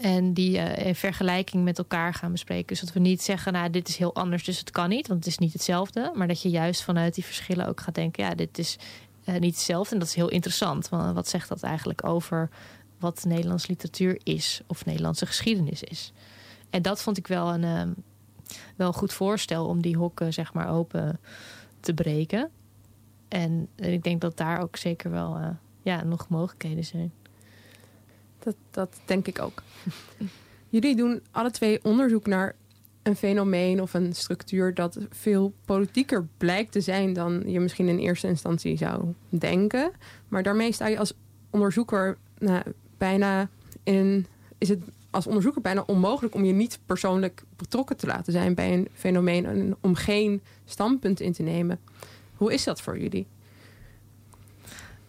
[0.00, 2.66] En die uh, in vergelijking met elkaar gaan bespreken.
[2.66, 5.24] Dus dat we niet zeggen, nou, dit is heel anders, dus het kan niet, want
[5.24, 6.12] het is niet hetzelfde.
[6.14, 8.78] Maar dat je juist vanuit die verschillen ook gaat denken, ja, dit is
[9.38, 9.92] niet hetzelfde.
[9.94, 10.88] En dat is heel interessant.
[10.88, 12.50] Want wat zegt dat eigenlijk over
[12.98, 16.12] wat Nederlandse literatuur is of Nederlandse geschiedenis is?
[16.70, 17.94] En dat vond ik wel een,
[18.76, 21.20] wel een goed voorstel om die hokken, zeg maar, open
[21.80, 22.50] te breken.
[23.28, 25.48] En, en ik denk dat daar ook zeker wel uh,
[25.82, 27.12] ja, nog mogelijkheden zijn.
[28.38, 29.62] Dat, dat denk ik ook.
[30.68, 32.54] Jullie doen alle twee onderzoek naar
[33.02, 37.98] een fenomeen of een structuur dat veel politieker blijkt te zijn dan je misschien in
[37.98, 39.90] eerste instantie zou denken.
[40.28, 41.12] Maar daarmee sta je als
[41.50, 42.62] onderzoeker nou,
[42.98, 43.48] bijna
[43.82, 44.26] in.
[44.58, 48.72] Is het als onderzoeker bijna onmogelijk om je niet persoonlijk betrokken te laten zijn bij
[48.72, 51.80] een fenomeen en om geen standpunt in te nemen.
[52.38, 53.26] Hoe is dat voor jullie?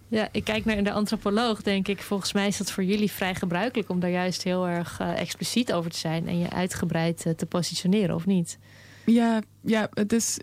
[0.07, 2.01] Ja, ik kijk naar de antropoloog, denk ik.
[2.01, 5.73] Volgens mij is dat voor jullie vrij gebruikelijk om daar juist heel erg uh, expliciet
[5.73, 8.57] over te zijn en je uitgebreid uh, te positioneren, of niet?
[9.05, 10.39] Ja, ja het is.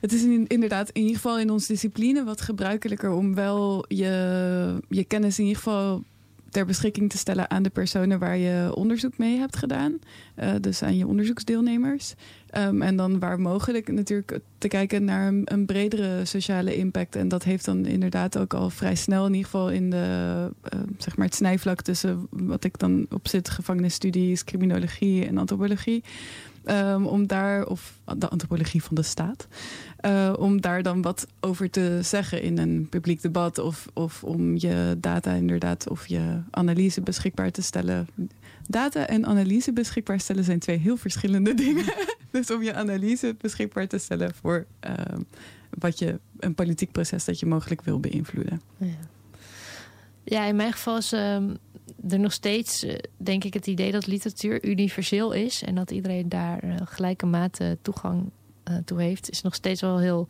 [0.00, 5.04] Het is inderdaad in ieder geval in onze discipline wat gebruikelijker om wel je, je
[5.04, 6.02] kennis in ieder geval
[6.52, 9.98] ter beschikking te stellen aan de personen waar je onderzoek mee hebt gedaan.
[10.38, 12.14] Uh, dus aan je onderzoeksdeelnemers.
[12.58, 17.16] Um, en dan waar mogelijk natuurlijk te kijken naar een, bredere sociale impact.
[17.16, 20.80] En dat heeft dan inderdaad ook al vrij snel, in ieder geval in de, uh,
[20.98, 26.02] zeg maar het snijvlak tussen wat ik dan op zit, gevangenisstudies, criminologie en antropologie.
[26.64, 29.46] Um, om daar, of de antropologie van de staat,
[30.06, 33.58] uh, om daar dan wat over te zeggen in een publiek debat.
[33.58, 38.08] Of, of om je data inderdaad, of je analyse beschikbaar te stellen.
[38.66, 41.84] Data en analyse beschikbaar stellen zijn twee heel verschillende dingen.
[42.30, 44.94] dus om je analyse beschikbaar te stellen voor uh,
[45.78, 48.60] wat je, een politiek proces dat je mogelijk wil beïnvloeden.
[48.76, 48.86] Ja,
[50.24, 51.12] ja in mijn geval is.
[51.12, 51.36] Uh
[52.08, 52.86] er nog steeds,
[53.16, 57.78] denk ik, het idee dat literatuur universeel is en dat iedereen daar uh, gelijke mate
[57.82, 58.30] toegang
[58.70, 60.28] uh, toe heeft, is nog steeds wel heel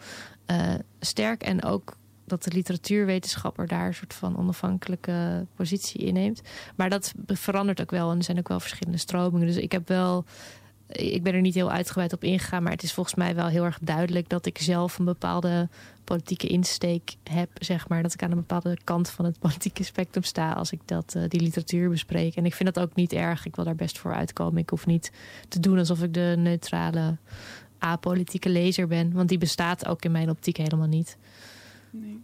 [1.00, 1.42] sterk.
[1.42, 6.40] En ook dat de literatuurwetenschapper daar een soort van onafhankelijke positie inneemt.
[6.76, 9.46] Maar dat verandert ook wel en er zijn ook wel verschillende stromingen.
[9.46, 10.24] Dus ik heb wel
[10.92, 13.64] ik ben er niet heel uitgebreid op ingegaan, maar het is volgens mij wel heel
[13.64, 15.68] erg duidelijk dat ik zelf een bepaalde
[16.04, 18.02] politieke insteek heb, zeg maar.
[18.02, 21.22] Dat ik aan een bepaalde kant van het politieke spectrum sta als ik dat, uh,
[21.28, 22.36] die literatuur bespreek.
[22.36, 23.46] En ik vind dat ook niet erg.
[23.46, 24.60] Ik wil daar best voor uitkomen.
[24.60, 25.12] Ik hoef niet
[25.48, 27.16] te doen alsof ik de neutrale,
[27.78, 29.12] apolitieke lezer ben.
[29.12, 31.16] Want die bestaat ook in mijn optiek helemaal niet.
[31.90, 32.20] Nee.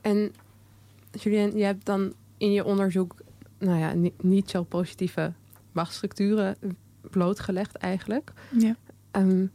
[0.00, 0.32] En
[1.20, 3.14] Julien, je hebt dan in je onderzoek
[3.58, 5.32] nou ja, niet, niet zo positieve
[5.72, 6.56] machtsstructuren
[7.10, 8.32] blootgelegd eigenlijk.
[8.50, 8.76] Ja.
[9.12, 9.50] Um,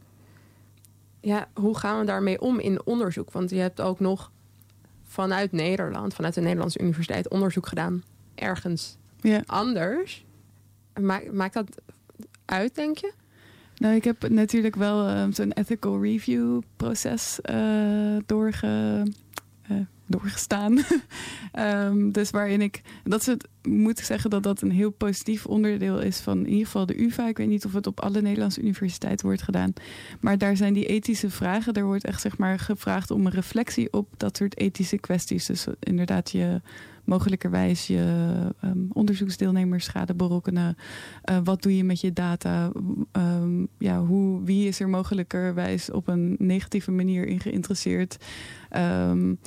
[1.20, 3.30] ja, hoe gaan we daarmee om in onderzoek?
[3.30, 4.32] Want je hebt ook nog
[5.04, 8.02] vanuit Nederland, vanuit de Nederlandse universiteit, onderzoek gedaan
[8.34, 9.42] ergens ja.
[9.46, 10.26] anders.
[11.00, 11.80] Maakt, maakt dat
[12.44, 13.12] uit, denk je?
[13.76, 18.66] Nou, ik heb natuurlijk wel uh, zo'n ethical review proces uh, doorge,
[19.70, 19.76] uh,
[20.08, 20.78] doorgestaan.
[21.58, 26.00] um, dus waarin ik, dat is het, moet zeggen dat dat een heel positief onderdeel
[26.00, 27.28] is van in ieder geval de UvA.
[27.28, 29.72] Ik weet niet of het op alle Nederlandse universiteiten wordt gedaan.
[30.20, 33.92] Maar daar zijn die ethische vragen, daar wordt echt zeg maar gevraagd om een reflectie
[33.92, 35.46] op dat soort ethische kwesties.
[35.46, 36.60] Dus inderdaad je
[37.08, 38.28] mogelijkerwijs je
[38.64, 40.76] um, onderzoeksdeelnemers schade berokkenen.
[41.30, 42.72] Uh, wat doe je met je data?
[43.12, 48.16] Um, ja, hoe, wie is er mogelijkerwijs op een negatieve manier in geïnteresseerd?
[48.76, 49.38] Um,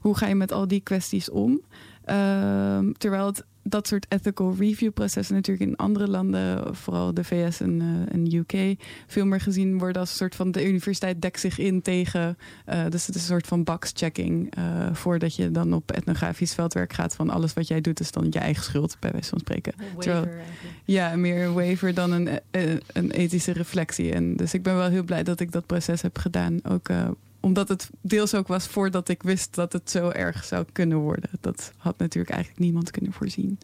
[0.00, 1.60] hoe ga je met al die kwesties om?
[2.06, 7.60] Uh, terwijl het, dat soort ethical review processen natuurlijk in andere landen, vooral de VS
[7.60, 8.76] en, uh, en UK,
[9.06, 12.38] veel meer gezien worden als een soort van de universiteit dekt zich in tegen.
[12.68, 16.92] Uh, dus het is een soort van box-checking uh, voordat je dan op etnografisch veldwerk
[16.92, 19.72] gaat van alles wat jij doet is dan je eigen schuld, bij wijze van spreken.
[19.98, 20.28] Terwijl,
[20.84, 22.28] ja, meer een waiver dan een,
[22.92, 24.12] een ethische reflectie.
[24.12, 26.58] En dus ik ben wel heel blij dat ik dat proces heb gedaan.
[26.64, 26.88] Ook
[27.40, 31.30] omdat het deels ook was voordat ik wist dat het zo erg zou kunnen worden.
[31.40, 33.58] Dat had natuurlijk eigenlijk niemand kunnen voorzien.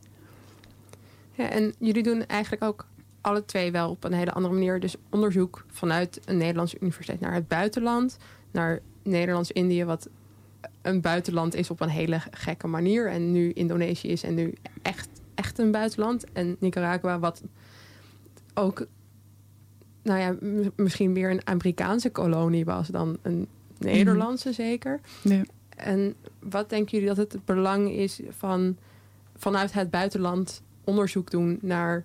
[1.33, 2.87] Ja, en jullie doen eigenlijk ook
[3.21, 4.81] alle twee wel op een hele andere manier.
[4.81, 8.17] Dus onderzoek vanuit een Nederlandse universiteit naar het buitenland.
[8.51, 10.09] Naar Nederlands-Indië, wat
[10.83, 13.11] een buitenland is op een hele gekke manier.
[13.11, 16.33] En nu Indonesië is en nu echt, echt een buitenland.
[16.33, 17.43] En Nicaragua, wat
[18.55, 18.87] ook
[20.03, 20.37] nou ja,
[20.77, 23.49] misschien meer een Amerikaanse kolonie was dan een
[23.79, 25.01] Nederlandse zeker.
[25.23, 25.43] Ja.
[25.69, 28.77] En wat denken jullie dat het belang is van
[29.37, 32.05] vanuit het buitenland onderzoek doen naar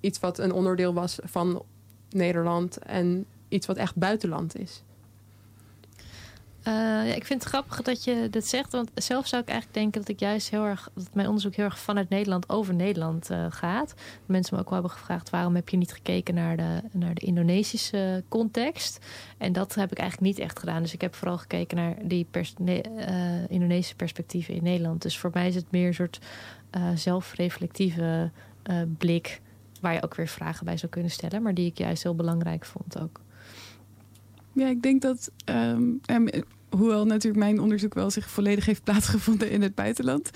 [0.00, 1.62] iets wat een onderdeel was van
[2.10, 4.82] Nederland en iets wat echt buitenland is?
[6.68, 8.72] Uh, ja, ik vind het grappig dat je dat zegt.
[8.72, 10.90] Want zelf zou ik eigenlijk denken dat ik juist heel erg.
[10.94, 13.94] dat mijn onderzoek heel erg vanuit Nederland over Nederland uh, gaat.
[14.26, 17.26] Mensen me ook wel hebben gevraagd waarom heb je niet gekeken naar de, naar de
[17.26, 19.06] Indonesische context.
[19.38, 20.82] En dat heb ik eigenlijk niet echt gedaan.
[20.82, 22.26] Dus ik heb vooral gekeken naar die
[22.64, 25.02] uh, Indonesische perspectieven in Nederland.
[25.02, 26.20] Dus voor mij is het meer een soort
[26.94, 28.30] zelfreflectieve
[28.98, 29.40] blik.
[29.80, 31.42] Waar je ook weer vragen bij zou kunnen stellen.
[31.42, 33.20] Maar die ik juist heel belangrijk vond ook.
[34.52, 36.00] Ja, ik denk dat, um,
[36.70, 40.30] hoewel natuurlijk mijn onderzoek wel zich volledig heeft plaatsgevonden in het buitenland.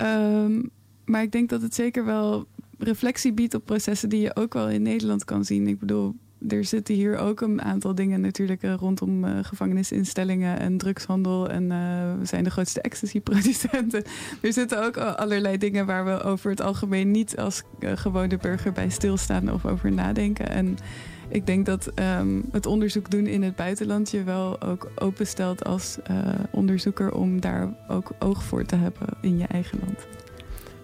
[0.00, 0.70] Um,
[1.04, 2.46] maar ik denk dat het zeker wel
[2.78, 5.66] reflectie biedt op processen die je ook wel in Nederland kan zien.
[5.66, 6.14] Ik bedoel,
[6.48, 11.48] er zitten hier ook een aantal dingen natuurlijk uh, rondom uh, gevangenisinstellingen en drugshandel.
[11.48, 14.04] En uh, we zijn de grootste ecstasy-producenten.
[14.42, 18.88] er zitten ook allerlei dingen waar we over het algemeen niet als gewone burger bij
[18.88, 20.50] stilstaan of over nadenken.
[20.50, 20.76] En
[21.28, 25.98] ik denk dat um, het onderzoek doen in het buitenland je wel ook openstelt als
[26.10, 30.06] uh, onderzoeker om daar ook oog voor te hebben in je eigen land.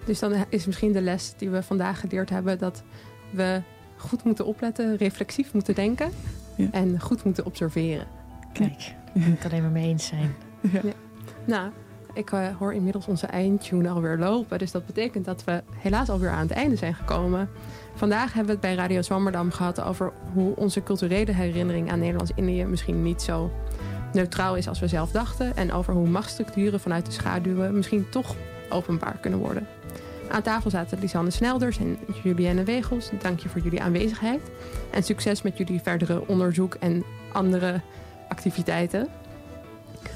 [0.04, 2.82] Dus dan is misschien de les die we vandaag geleerd hebben dat
[3.30, 3.62] we
[3.96, 6.10] goed moeten opletten, reflexief moeten denken
[6.56, 6.68] ja.
[6.70, 8.06] en goed moeten observeren.
[8.52, 10.34] Kijk, ik moet het alleen maar mee eens zijn.
[10.72, 10.80] Ja.
[10.82, 10.92] Ja.
[11.44, 11.70] Nou,
[12.14, 14.58] ik uh, hoor inmiddels onze eindtune alweer lopen.
[14.58, 17.48] Dus dat betekent dat we helaas alweer aan het einde zijn gekomen.
[17.94, 22.64] Vandaag hebben we het bij Radio Zwammerdam gehad over hoe onze culturele herinnering aan Nederlands-Indië
[22.64, 23.50] misschien niet zo
[24.12, 25.56] neutraal is als we zelf dachten.
[25.56, 28.34] En over hoe machtsstructuren vanuit de schaduwen misschien toch
[28.68, 29.66] openbaar kunnen worden.
[30.30, 33.10] Aan tafel zaten Lisanne Snelders en Julienne Wegels.
[33.18, 34.40] Dank je voor jullie aanwezigheid.
[34.90, 37.80] En succes met jullie verdere onderzoek en andere
[38.28, 39.08] activiteiten.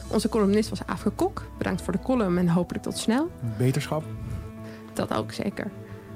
[0.09, 1.43] Onze columnist was Afke Kok.
[1.59, 3.31] Bedankt voor de column en hopelijk tot snel.
[3.59, 4.05] Beterschap.
[4.93, 5.71] Dat ook zeker.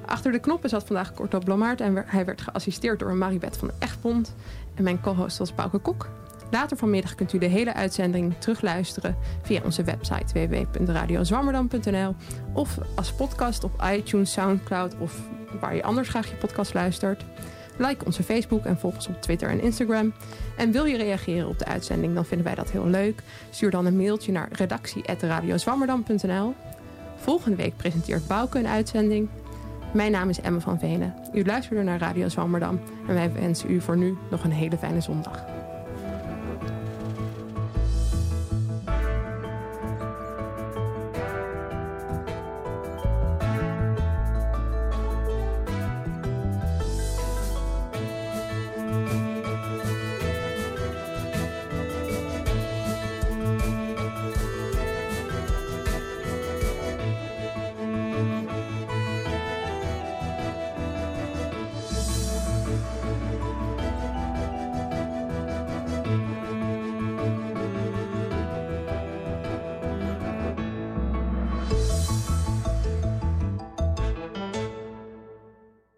[0.06, 4.34] Achter de knoppen zat vandaag Corto Blamaert en hij werd geassisteerd door Maribeth van Echtbond.
[4.74, 6.08] En mijn co-host was Bouke Kok.
[6.50, 12.14] Later vanmiddag kunt u de hele uitzending terugluisteren via onze website www.radiozwammerdam.nl
[12.52, 15.20] of als podcast op iTunes, Soundcloud of
[15.60, 17.24] waar je anders graag je podcast luistert.
[17.80, 20.12] Like onze Facebook en volg ons op Twitter en Instagram.
[20.56, 23.22] En wil je reageren op de uitzending, dan vinden wij dat heel leuk.
[23.50, 26.54] Stuur dan een mailtje naar redactie.radiozwammerdam.nl.
[27.16, 29.28] Volgende week presenteert Bouke een uitzending.
[29.92, 31.14] Mijn naam is Emma van Venen.
[31.34, 35.00] U luisterde naar Radio Zwammerdam en wij wensen u voor nu nog een hele fijne
[35.00, 35.59] zondag.